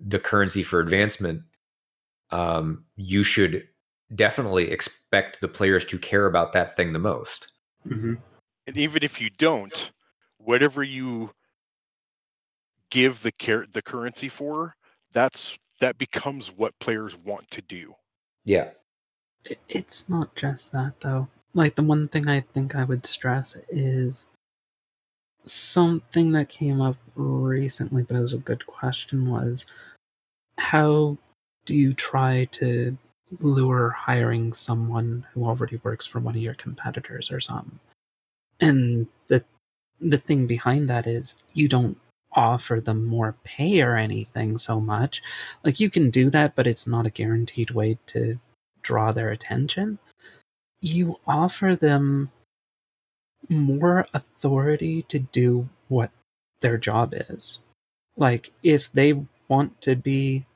[0.00, 1.42] the currency for advancement
[2.30, 3.66] um, you should
[4.14, 7.52] definitely expect the players to care about that thing the most.
[7.86, 8.14] Hmm
[8.70, 9.90] and even if you don't
[10.38, 11.30] whatever you
[12.90, 14.76] give the care the currency for
[15.12, 17.94] that's that becomes what players want to do.
[18.44, 18.70] Yeah.
[19.68, 21.28] It's not just that though.
[21.54, 24.24] Like the one thing I think I would stress is
[25.44, 29.66] something that came up recently, but it was a good question was
[30.58, 31.16] how
[31.64, 32.96] do you try to
[33.38, 37.78] lure hiring someone who already works for one of your competitors or something.
[38.60, 39.44] And the
[40.00, 41.98] the thing behind that is you don't
[42.32, 45.22] offer them more pay or anything so much.
[45.64, 48.38] Like you can do that, but it's not a guaranteed way to
[48.82, 49.98] draw their attention.
[50.82, 52.30] You offer them
[53.48, 56.10] more authority to do what
[56.60, 57.60] their job is.
[58.16, 59.14] Like if they
[59.48, 60.46] want to be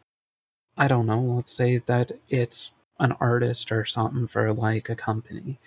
[0.77, 5.61] I don't know, let's say that it's an artist or something for like a company,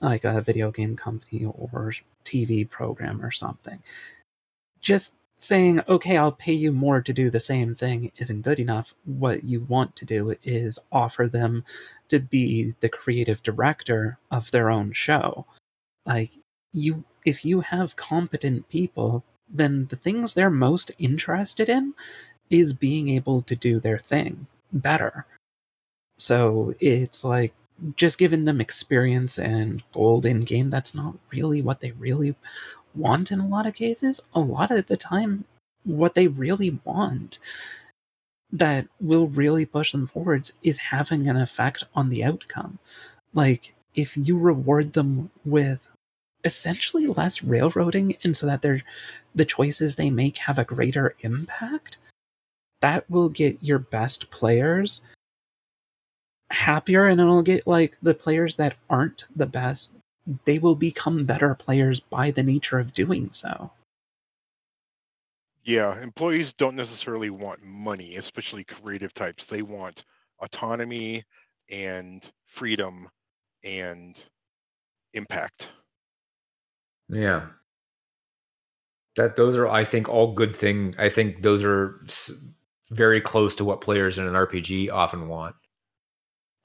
[0.00, 1.92] like a video game company or
[2.24, 3.80] TV program or something.
[4.80, 8.94] Just saying, okay, I'll pay you more to do the same thing isn't good enough.
[9.04, 11.64] What you want to do is offer them
[12.08, 15.46] to be the creative director of their own show.
[16.04, 16.30] Like,
[16.72, 21.94] you, if you have competent people, then the things they're most interested in
[22.50, 25.24] is being able to do their thing better.
[26.18, 27.54] So it's like
[27.96, 30.68] just giving them experience and gold in game.
[30.68, 32.36] That's not really what they really
[32.94, 34.20] want in a lot of cases.
[34.34, 35.44] A lot of the time,
[35.84, 37.38] what they really want
[38.52, 42.78] that will really push them forwards is having an effect on the outcome.
[43.32, 45.88] Like, if you reward them with
[46.44, 48.82] essentially less railroading and so that their
[49.34, 51.98] the choices they make have a greater impact
[52.80, 55.02] that will get your best players
[56.50, 59.92] happier and it'll get like the players that aren't the best
[60.44, 63.70] they will become better players by the nature of doing so
[65.64, 69.46] Yeah, employees don't necessarily want money, especially creative types.
[69.46, 70.04] They want
[70.40, 71.22] autonomy
[71.70, 73.08] and freedom
[73.62, 74.16] and
[75.14, 75.68] impact.
[77.08, 77.46] Yeah.
[79.16, 80.94] That those are, I think, all good thing.
[80.98, 82.00] I think those are
[82.90, 85.56] very close to what players in an RPG often want.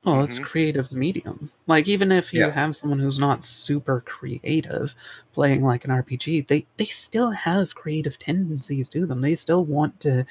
[0.05, 0.43] Well it's Mhm.
[0.45, 1.51] creative medium.
[1.67, 2.51] Like even if you Yeah.
[2.51, 4.93] have someone who's not super creative
[5.33, 9.21] playing like an rpg they they still have creative tendencies to them.
[9.21, 10.25] They still want to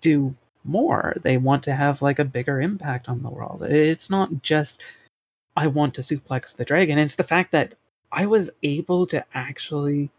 [0.00, 0.34] do
[0.64, 1.14] more.
[1.22, 3.62] They want to have like a bigger impact on the world.
[3.62, 4.80] It's not just
[5.56, 6.98] i want to suplex the dragon.
[6.98, 7.74] It's the fact that
[8.12, 10.10] i was able to actually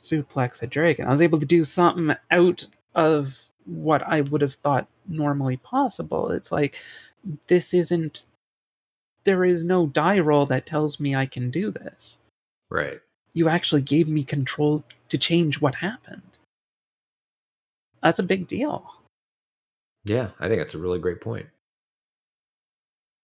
[0.00, 1.06] suplex a dragon.
[1.06, 6.30] I was able to do something out of what i would have thought normally possible.
[6.32, 6.78] It's like
[7.46, 8.26] this isn't
[9.24, 12.18] there is no die roll that tells me i can do this
[12.70, 13.00] Right.
[13.34, 16.38] you actually gave me control to change what happened
[18.02, 18.96] that's a big deal
[20.04, 21.46] Yeah, I think that's a really great point.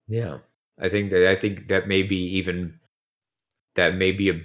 [0.06, 0.38] Yeah,
[0.80, 2.78] I think that I think that may be even
[3.74, 4.40] that may be a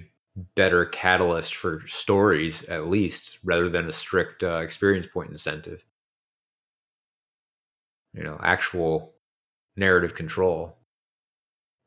[0.56, 5.86] better catalyst for stories, at least, rather than a strict uh, experience point incentive.
[8.14, 9.13] You know, actual
[9.76, 10.78] narrative control.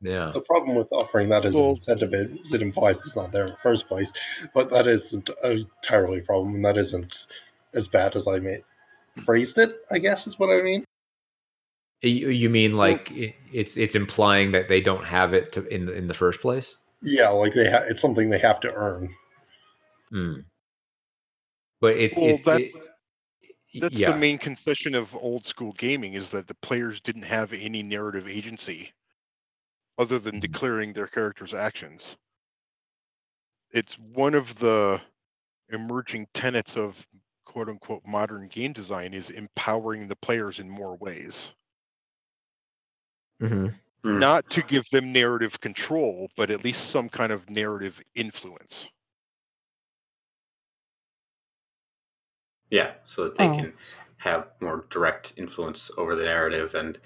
[0.01, 3.31] Yeah, The problem with offering that as Well- an incentive is it implies it's not
[3.31, 4.13] there in the first place.
[4.53, 7.25] But that isn't a entirely problem, and that isn't
[7.73, 8.63] as bad as I made,
[9.25, 9.75] phrased it.
[9.89, 10.83] I guess is what I mean.
[12.03, 15.89] you, you mean like it, it's it's implying that they don't have it to, in
[15.89, 16.75] in the first place?
[17.01, 19.15] Yeah, like they ha- it's something they have to earn.
[20.11, 20.33] Hmm.
[21.81, 22.91] But it, Well, it, that's it-
[23.79, 24.11] that's yeah.
[24.11, 28.27] the main concession of old school gaming is that the players didn't have any narrative
[28.27, 28.93] agency
[29.97, 30.41] other than Mhm.
[30.41, 32.17] declaring their character's actions.
[33.71, 35.01] It's one of the
[35.69, 37.05] emerging tenets of
[37.45, 41.51] quote unquote modern game design is empowering the players in more ways.
[43.41, 43.79] Mhm.
[44.03, 44.19] Hmm.
[44.19, 48.87] Not to give them narrative control, but at least some kind of narrative influence.
[52.69, 53.55] Yeah, so that they Oh.
[53.55, 53.73] can
[54.17, 56.99] have more direct influence over the narrative, and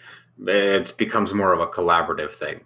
[0.47, 2.61] it becomes more of a collaborative thing.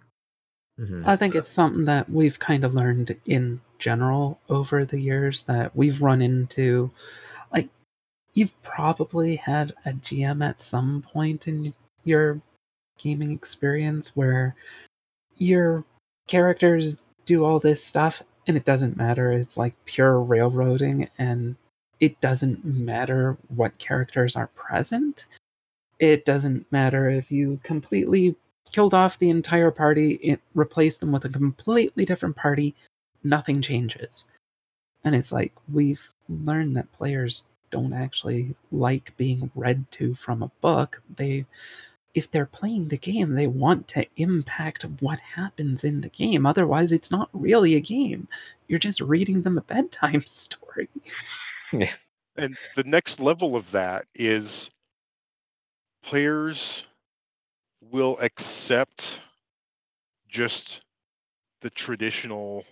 [0.78, 1.06] Mhm.
[1.06, 5.74] I think it's something that we've kind of learned in general over the years that
[5.76, 6.90] we've run into.
[7.52, 7.68] Like,
[8.34, 11.74] you've probably had a GM at some point in
[12.04, 12.40] your
[12.98, 14.54] gaming experience where
[15.36, 15.84] your
[16.28, 19.32] characters do all this stuff and it doesn't matter.
[19.32, 21.56] It's like pure railroading and
[22.00, 25.26] it doesn't matter what characters are present.
[25.98, 28.36] It doesn't matter if you completely
[28.70, 32.74] killed off the entire party, it replaced them with a completely different party,
[33.24, 34.24] nothing changes.
[35.04, 40.50] And it's like we've learned that players don't actually like being read to from a
[40.60, 41.00] book.
[41.16, 41.46] They
[42.14, 46.46] if they're playing the game, they want to impact what happens in the game.
[46.46, 48.26] Otherwise, it's not really a game.
[48.68, 50.88] You're just reading them a bedtime story.
[52.38, 54.68] And the next level of that is
[56.02, 56.84] players
[57.80, 59.20] will accept
[60.28, 60.82] just
[61.62, 62.64] the traditional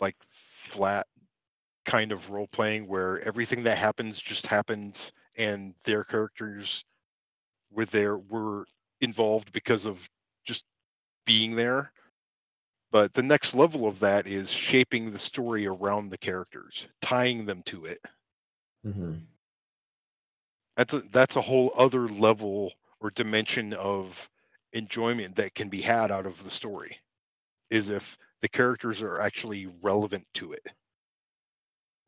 [0.00, 1.06] like flat
[1.84, 6.84] kind of role playing where everything that happens just happens and their characters
[7.72, 8.66] were there were
[9.00, 10.08] involved because of
[10.44, 10.64] just
[11.26, 11.92] being there
[12.94, 17.60] but the next level of that is shaping the story around the characters tying them
[17.64, 17.98] to it
[18.84, 19.14] hmm
[20.76, 24.30] that's a, that's a whole other level or dimension of
[24.72, 26.96] enjoyment that can be had out of the story
[27.70, 30.66] is if the characters are actually relevant to it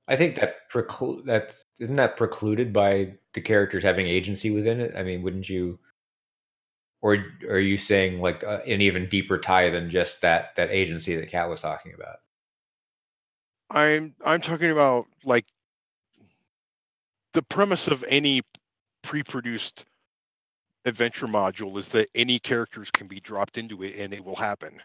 [0.08, 4.94] I think that preclude that's isn't that precluded by the characters having agency within it.
[4.96, 5.80] I mean, wouldn't you?
[7.02, 7.18] Or
[7.48, 11.30] are you saying like uh, an even deeper tie than just that that agency that
[11.30, 12.16] Kat was talking about?
[13.70, 15.44] i'm i'm talking about like
[17.32, 18.40] the premise of any
[19.02, 19.84] pre-produced
[20.84, 24.80] adventure module is that any characters can be dropped into it and it will happen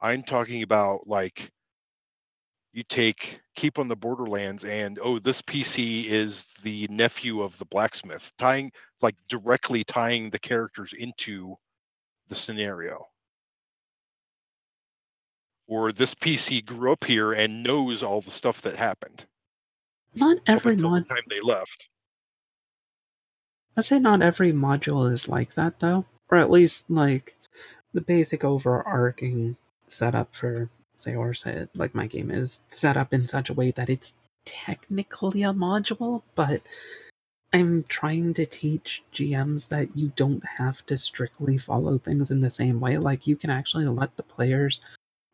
[0.00, 1.50] i'm talking about like
[2.76, 7.64] you take keep on the borderlands and oh this pc is the nephew of the
[7.64, 8.70] blacksmith tying
[9.00, 11.56] like directly tying the characters into
[12.28, 13.02] the scenario.
[15.66, 19.24] Or this pc grew up here and knows all the stuff that happened.
[20.14, 21.88] Not every mod the time they left.
[23.76, 27.36] I'd say not every module is like that though, or at least like
[27.94, 29.56] the basic overarching
[29.86, 33.70] setup for say or say like my game is set up in such a way
[33.72, 36.60] that it's technically a module, but
[37.52, 42.50] I'm trying to teach GMs that you don't have to strictly follow things in the
[42.50, 42.98] same way.
[42.98, 44.80] Like you can actually let the players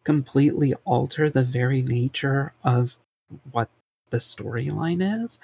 [0.05, 2.97] completely alter the very nature of
[3.53, 3.69] what
[4.11, 5.39] the storyline is.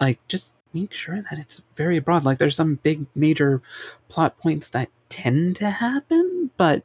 [0.00, 2.24] Like just make sure that it's very broad.
[2.24, 3.62] Like there's some big major
[4.08, 6.82] plot points that tend to happen, but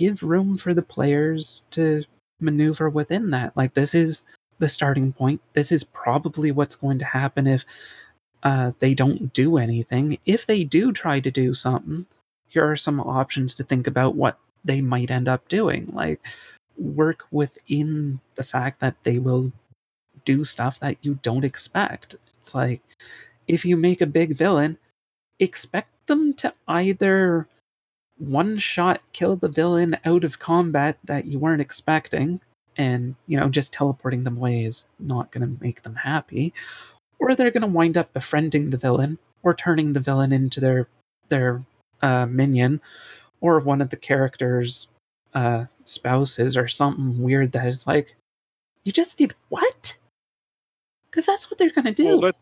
[0.00, 2.02] give room for the players to
[2.40, 3.54] maneuver within that.
[3.54, 4.22] Like this is
[4.58, 5.42] the starting point.
[5.52, 7.66] This is probably what's going to happen if
[8.42, 10.18] uh, they don't do anything.
[10.24, 12.06] If they do try to do something,
[12.48, 15.90] here are some options to think about what they might end up doing.
[15.92, 16.20] Like
[16.78, 19.52] work within the fact that they will
[20.24, 22.16] do stuff that you don't expect.
[22.38, 22.80] It's like
[23.46, 24.78] if you make a big villain,
[25.38, 27.46] expect them to either
[28.20, 32.40] one shot kill the villain out of combat that you weren't expecting,
[32.76, 36.52] and you know, just teleporting them away is not going to make them happy,
[37.18, 40.86] or they're going to wind up befriending the villain or turning the villain into their
[41.28, 41.64] their
[42.02, 42.80] uh, minion
[43.40, 44.88] or one of the characters'
[45.34, 48.14] uh, spouses or something weird that is like,
[48.84, 49.96] you just did what?
[51.08, 52.18] Because that's what they're going to do.
[52.18, 52.36] Well, that,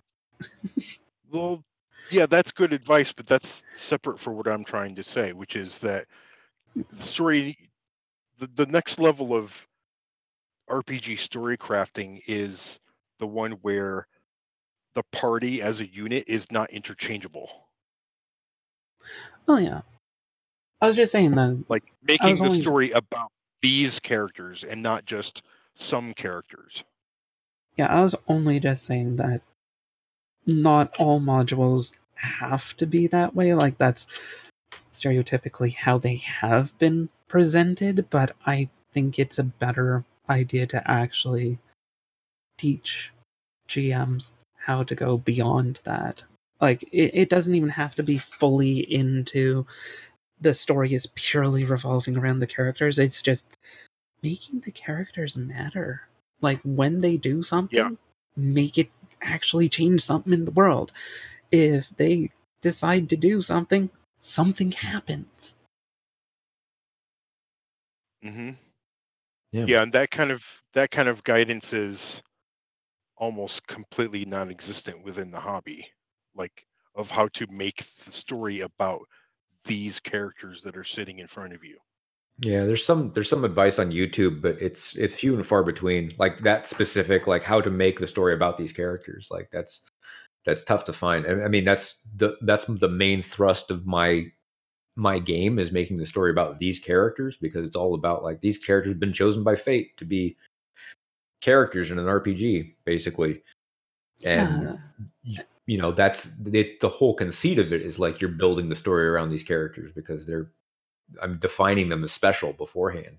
[1.30, 1.62] well,
[2.10, 5.78] yeah, that's good advice, but that's separate for what I'm trying to say, which is
[5.80, 6.06] that
[6.74, 7.56] the story,
[8.38, 9.66] the, the next level of
[10.70, 12.78] RPG story crafting is
[13.18, 14.06] the one where
[14.94, 17.50] the party as a unit is not interchangeable.
[19.46, 19.80] oh yeah.
[20.80, 23.30] I was just saying that Like making the only- story about
[23.62, 25.42] these characters and not just
[25.74, 26.84] some characters.
[27.76, 29.40] Yeah, I was only just saying that
[30.48, 33.54] not all modules have to be that way.
[33.54, 34.06] Like, that's
[34.90, 41.58] stereotypically how they have been presented, but I think it's a better idea to actually
[42.56, 43.12] teach
[43.68, 46.24] GMs how to go beyond that.
[46.60, 49.66] Like, it, it doesn't even have to be fully into
[50.40, 52.98] the story is purely revolving around the characters.
[52.98, 53.44] It's just
[54.22, 56.02] making the characters matter.
[56.40, 57.98] Like when they do something,
[58.36, 58.90] make it
[59.22, 60.92] actually change something in the world.
[61.50, 65.56] If they decide to do something, something happens.
[68.22, 68.50] hmm
[69.52, 69.64] Yeah.
[69.66, 70.44] yeah and that kind of
[70.74, 72.22] that kind of guidance is
[73.16, 75.86] almost completely non-existent within the hobby
[76.34, 79.02] like of how to make the story about
[79.64, 81.78] these characters that are sitting in front of you
[82.40, 86.14] Yeah, there's some there's some advice on YouTube, but it's it's few and far between.
[86.18, 89.28] Like that specific, like how to make the story about these characters.
[89.30, 89.82] Like that's
[90.44, 91.26] that's tough to find.
[91.26, 94.26] I, I mean, that's the that's the main thrust of my
[94.94, 98.58] my game is making the story about these characters because it's all about like these
[98.58, 100.36] characters have been chosen by fate to be
[101.40, 103.42] characters in an RPG, basically.
[104.24, 104.78] And
[105.22, 105.42] Yeah.
[105.66, 109.08] you know that's it, the whole conceit of it is like you're building the story
[109.08, 110.50] around these characters because they're
[111.22, 113.18] I'm defining them as special beforehand.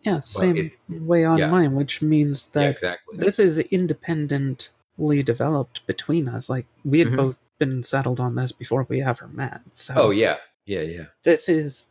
[0.00, 0.72] Yeah, same it-
[1.02, 1.48] way on yeah.
[1.50, 3.18] mine, which means yeah, that exactly.
[3.18, 6.48] this is independently developed between us.
[6.48, 7.16] Like we had Mhm.
[7.16, 9.60] both been settled on this before we ever met.
[9.72, 11.04] So oh yeah, Yeah, yeah.
[11.22, 11.88] this is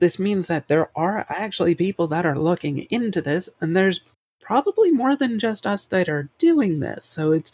[0.00, 4.00] this means that there are actually people that are looking into this and there's
[4.40, 7.50] probably more than just us that are doing this so it's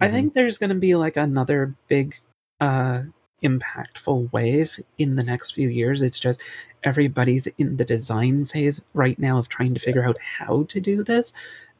[0.00, 0.12] i Mhm.
[0.12, 2.16] think there's going to be like another big
[2.60, 3.02] uh
[3.42, 6.42] impactful wave in the next few years it's just
[6.84, 11.02] everybody's in the design phase right now of trying to figure out how to do
[11.02, 11.32] this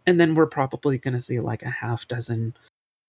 [0.07, 2.55] and then we're probably going to see like a half dozen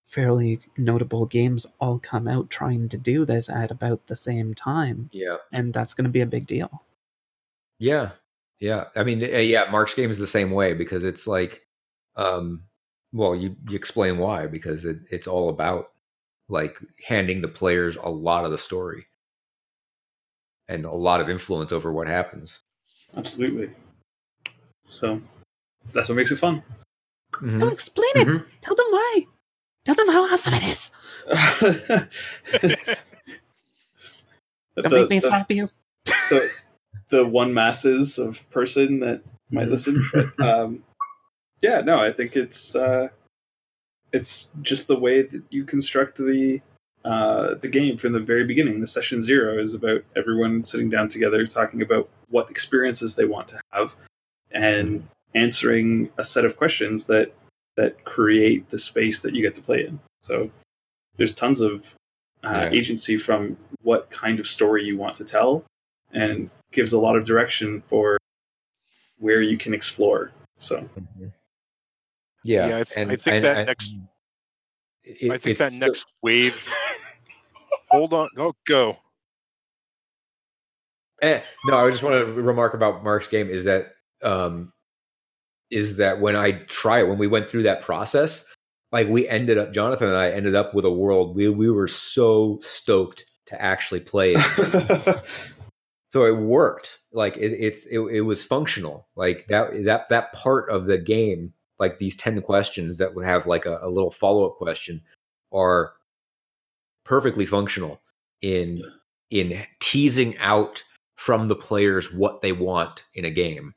[0.06, 5.08] fairly notable games all come out trying to do this at about the same time
[5.12, 5.36] Yeah.
[5.52, 6.82] and that's going to be a big deal.
[7.78, 8.10] Yeah,
[8.60, 8.84] yeah.
[8.94, 9.70] I mean, uh, yeah.
[9.70, 11.62] Mark's game is the same way because it's like,
[12.16, 12.64] um,
[13.12, 15.86] well, you you explain why because it, it's all about
[16.52, 16.78] like
[17.08, 19.06] handing the players a lot of the story
[20.68, 22.60] and a lot of influence over what happens.
[23.16, 23.70] Absolutely.
[24.84, 25.20] So
[25.92, 26.62] that's what makes it fun.
[27.32, 27.58] Mhm.
[27.58, 28.28] Don't explain it.
[28.28, 28.44] Mhm.
[28.60, 29.26] Tell them why.
[29.86, 30.90] Tell them how awesome it is.
[34.76, 35.68] Don't the, make me the- slap you.
[36.04, 36.50] the,
[37.08, 40.06] the one masses of person that might listen.
[40.12, 40.84] But um,
[41.60, 43.08] yeah, no, I think it's uh,
[44.12, 46.60] it's just the way that you construct the
[47.04, 48.80] uh, the game from the very beginning.
[48.80, 53.48] The session zero is about everyone sitting down together, talking about what experiences they want
[53.48, 53.96] to have,
[54.52, 57.32] and answering a set of questions that
[57.76, 59.98] that create the space that you get to play in.
[60.20, 60.50] So
[61.16, 61.94] there's tons of
[62.44, 62.70] uh, Yeah.
[62.70, 65.64] agency from what kind of story you want to tell,
[66.12, 68.18] and gives a lot of direction for
[69.18, 70.32] where you can explore.
[70.58, 71.32] So Mhm.
[72.44, 73.94] Yeah, Yeah, I th- and I think and that next-
[75.04, 76.68] it- I think that the- next wave.
[77.90, 78.28] Hold on.
[78.38, 78.96] Oh, go.
[81.20, 84.72] Eh, no, I just want to remark about Mark's game is that um,
[85.70, 88.44] is that when I try it, when we went through that process,
[88.90, 91.86] like we ended up, Jonathan and I ended up with a world we we were
[91.88, 95.22] so stoked to actually play it.
[96.10, 96.98] so it worked.
[97.12, 99.06] Like it, it's it, it was functional.
[99.14, 103.46] Like that that that part of the game, like these ten questions that would have
[103.46, 105.02] like a, a little follow up question,
[105.52, 105.92] are
[107.04, 108.00] perfectly functional
[108.40, 108.82] in
[109.30, 110.82] in teasing out
[111.16, 113.74] from the players what they want in a game.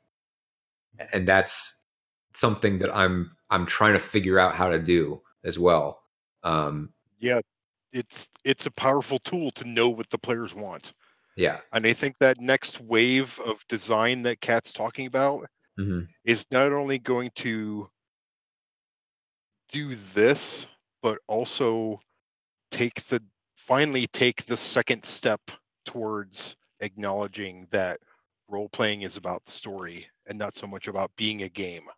[1.12, 1.74] And that's
[2.34, 6.02] something that i'm i'm trying to figure out how to do as well.
[6.42, 7.40] Um Yeah,
[7.92, 10.92] it's it's a powerful tool to know what the players want,
[11.36, 11.58] yeah.
[11.72, 15.46] And I think that next wave of design that Kat's talking about
[15.76, 17.88] hmm is not only going to
[19.68, 20.66] do this,
[21.02, 22.00] but also
[22.70, 23.22] take the
[23.56, 25.40] finally take the second step
[25.86, 28.00] towards acknowledging that
[28.48, 31.88] role playing is about the story and not so much about being a game.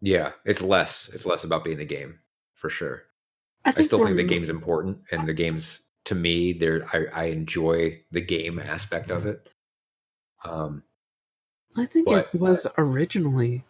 [0.00, 2.20] yeah it's less it's less about being the game
[2.54, 3.02] for sure.
[3.64, 7.24] I, i still think the game's important and the game's to me there I, I
[7.26, 9.48] enjoy the game aspect of it.
[10.44, 10.84] Um
[11.78, 13.64] I think but- it was originally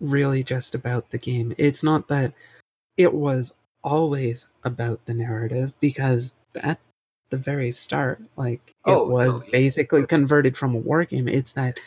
[0.00, 1.54] really just about the game.
[1.58, 2.32] It's not that
[2.96, 6.78] it was always about the narrative because at
[7.30, 9.50] the very start, like Oh, it was no, yeah.
[9.52, 11.28] basically converted from a war game.
[11.28, 11.78] It's that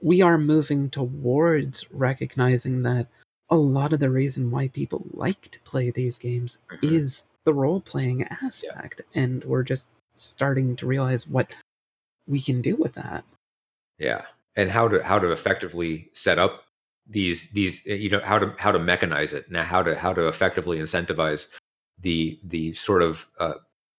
[0.00, 3.06] we are moving towards recognizing that
[3.50, 6.92] a lot of the reason why people like to play these games Mhm.
[6.92, 9.02] is the role playing aspect.
[9.14, 11.54] And we're just starting to realize what
[12.26, 13.24] we can do with that.
[13.98, 14.24] yeah
[14.56, 16.64] and how to how to effectively set up
[17.06, 19.50] these these uh, you know how to how to mechanize it.
[19.50, 21.48] Now how to how to effectively incentivize
[22.00, 23.54] the the sort of uh,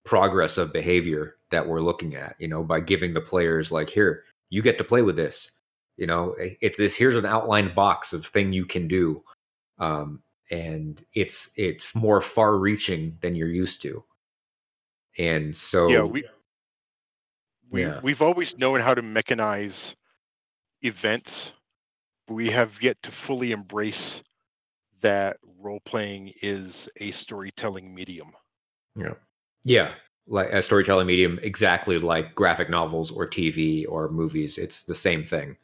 [0.06, 4.24] progress of behavior that we're looking at you know by giving the players like here
[4.50, 5.52] you get to play with this.
[5.98, 9.24] You know it's this here's an outlined box of thing you can do
[9.80, 14.04] um and it's it's more far reaching than you're used to.
[15.18, 16.24] And so yeah, we
[17.70, 18.00] we Yeah.
[18.04, 19.96] we've always known how to mechanize
[20.86, 21.54] events,
[22.30, 24.24] we have yet to fully embrace
[25.02, 28.32] that role playing is a storytelling medium.
[28.96, 29.14] Yeah.
[29.64, 29.92] Yeah.
[30.28, 34.58] Like a storytelling medium, exactly like graphic novels or TV or movies.
[34.58, 35.58] It's the same thing.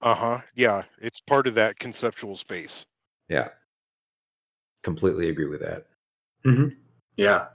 [0.00, 0.40] Uh huh.
[0.54, 2.84] Yeah, it's part of that conceptual space.
[3.28, 3.48] Yeah.
[4.82, 5.86] Completely agree with that.
[7.16, 7.46] Yeah.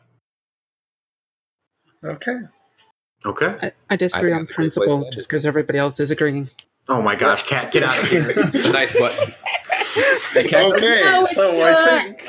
[2.03, 2.39] Okay.
[3.25, 3.55] Okay.
[3.61, 5.99] I, I disagree think on it's a great place to principle just because everybody else
[5.99, 6.49] is agreeing.
[6.89, 8.31] Oh my gosh, Kat, get out of here.
[8.31, 8.35] A
[8.71, 9.33] nice button.
[10.35, 10.63] Okay.
[10.63, 12.23] Okay, No, it's so I think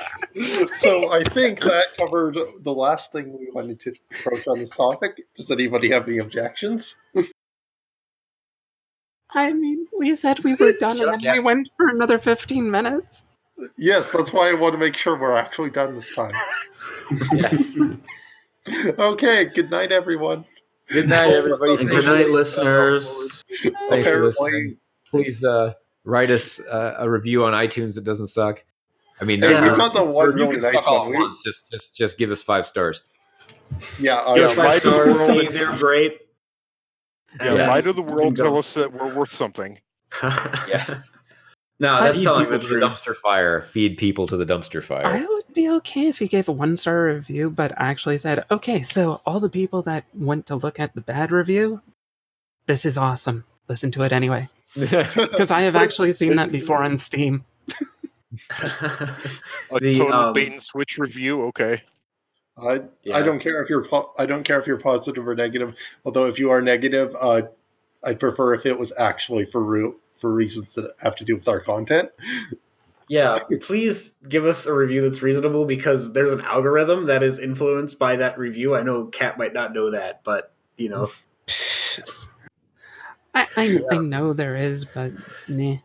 [0.77, 5.23] so I think that covered the last thing we wanted to approach on this topic.
[5.35, 6.97] Does anybody have any objections?
[9.33, 11.33] I mean, we said we were done Sure, and then yeah.
[11.35, 13.27] we went for another 15 minutes.
[13.77, 16.33] Yes, that's why I want to make sure we're actually done this time.
[17.33, 17.79] Yes.
[18.99, 20.45] Okay, good night, everyone.
[20.93, 21.75] Good night, everybody.
[21.77, 23.43] And good night, listeners.
[23.91, 24.77] Thanks for listening.
[25.11, 25.75] Please uh,
[26.05, 28.65] write us uh, a review on iTunes that doesn't suck.
[29.21, 29.71] I mean, Hey, Yeah.
[29.71, 31.13] we got the one you can nice one.
[31.13, 31.43] once.
[31.45, 33.03] Just, just, just give us five stars.
[34.01, 36.19] yeah, uh, yeah, my Light of the stars world they're great.
[37.41, 37.69] Yeah, Yeah.
[37.69, 39.79] light of the world tell us that we're worth something.
[40.23, 41.11] Yes.
[41.79, 42.93] no, that's telling people the to the truth.
[42.93, 43.63] dumpster fire.
[43.63, 45.25] Feed people to the dumpster fire.
[45.51, 48.85] I would be okay if you gave a one star review, but actually said, okay,
[48.85, 51.83] so all the people that went to look at the bad review,
[52.67, 53.43] this is awesome.
[53.69, 54.47] Listen to it anyway.
[54.77, 57.45] Because I have actually seen that before on Steam.
[58.61, 61.43] A The, total um, bait and switch review.
[61.47, 61.83] Okay.
[62.57, 63.17] I Yeah.
[63.17, 65.75] I don't care if you're po- I don't care if you're positive or negative.
[66.05, 67.43] Although if you are negative, uh,
[68.05, 71.49] I'd prefer if it was actually for re- for reasons that have to do with
[71.49, 72.11] our content.
[73.11, 77.99] Yeah, please give us a review that's reasonable because there's an algorithm that is influenced
[77.99, 78.77] by that review.
[78.77, 81.11] I know Kat might not know that, but you know,
[83.35, 85.11] I, I, I know there is, but
[85.49, 85.79] nah.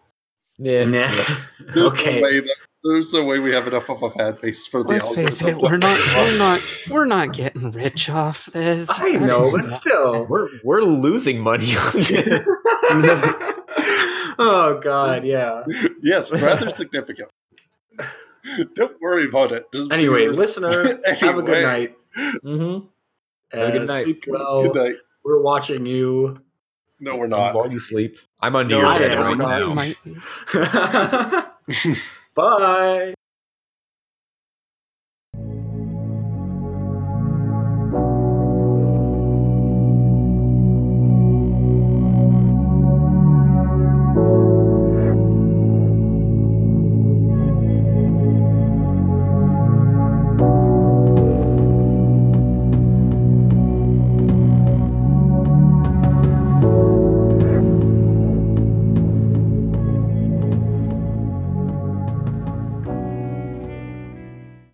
[0.60, 0.86] yeah.
[0.86, 1.10] Nah.
[1.10, 1.40] There's
[1.76, 2.22] no okay.
[2.22, 5.10] way that, there's no way we have enough of a fan base for the Let's
[5.10, 6.62] face it, we're not we're not
[6.92, 8.88] we're not getting rich off this.
[8.92, 10.26] I know, but still.
[10.26, 13.55] We're we're losing money on it.
[14.40, 15.64] oh God, yeah.
[16.02, 17.30] yes, rather significant.
[18.76, 19.66] Don't worry about it.
[19.74, 21.98] Just Anyway, viewers- listener, have a good night.
[22.18, 22.86] mm-hmm.
[23.54, 24.04] Uh, Have a good night.
[24.04, 24.64] Sleep well.
[24.64, 24.96] Good night.
[25.24, 26.40] We're watching you.
[27.00, 27.56] No, we're not.
[27.56, 29.42] While you sleep, I'm under No, your I bed am.
[29.42, 29.96] right
[30.54, 31.56] now.
[32.36, 33.14] Bye.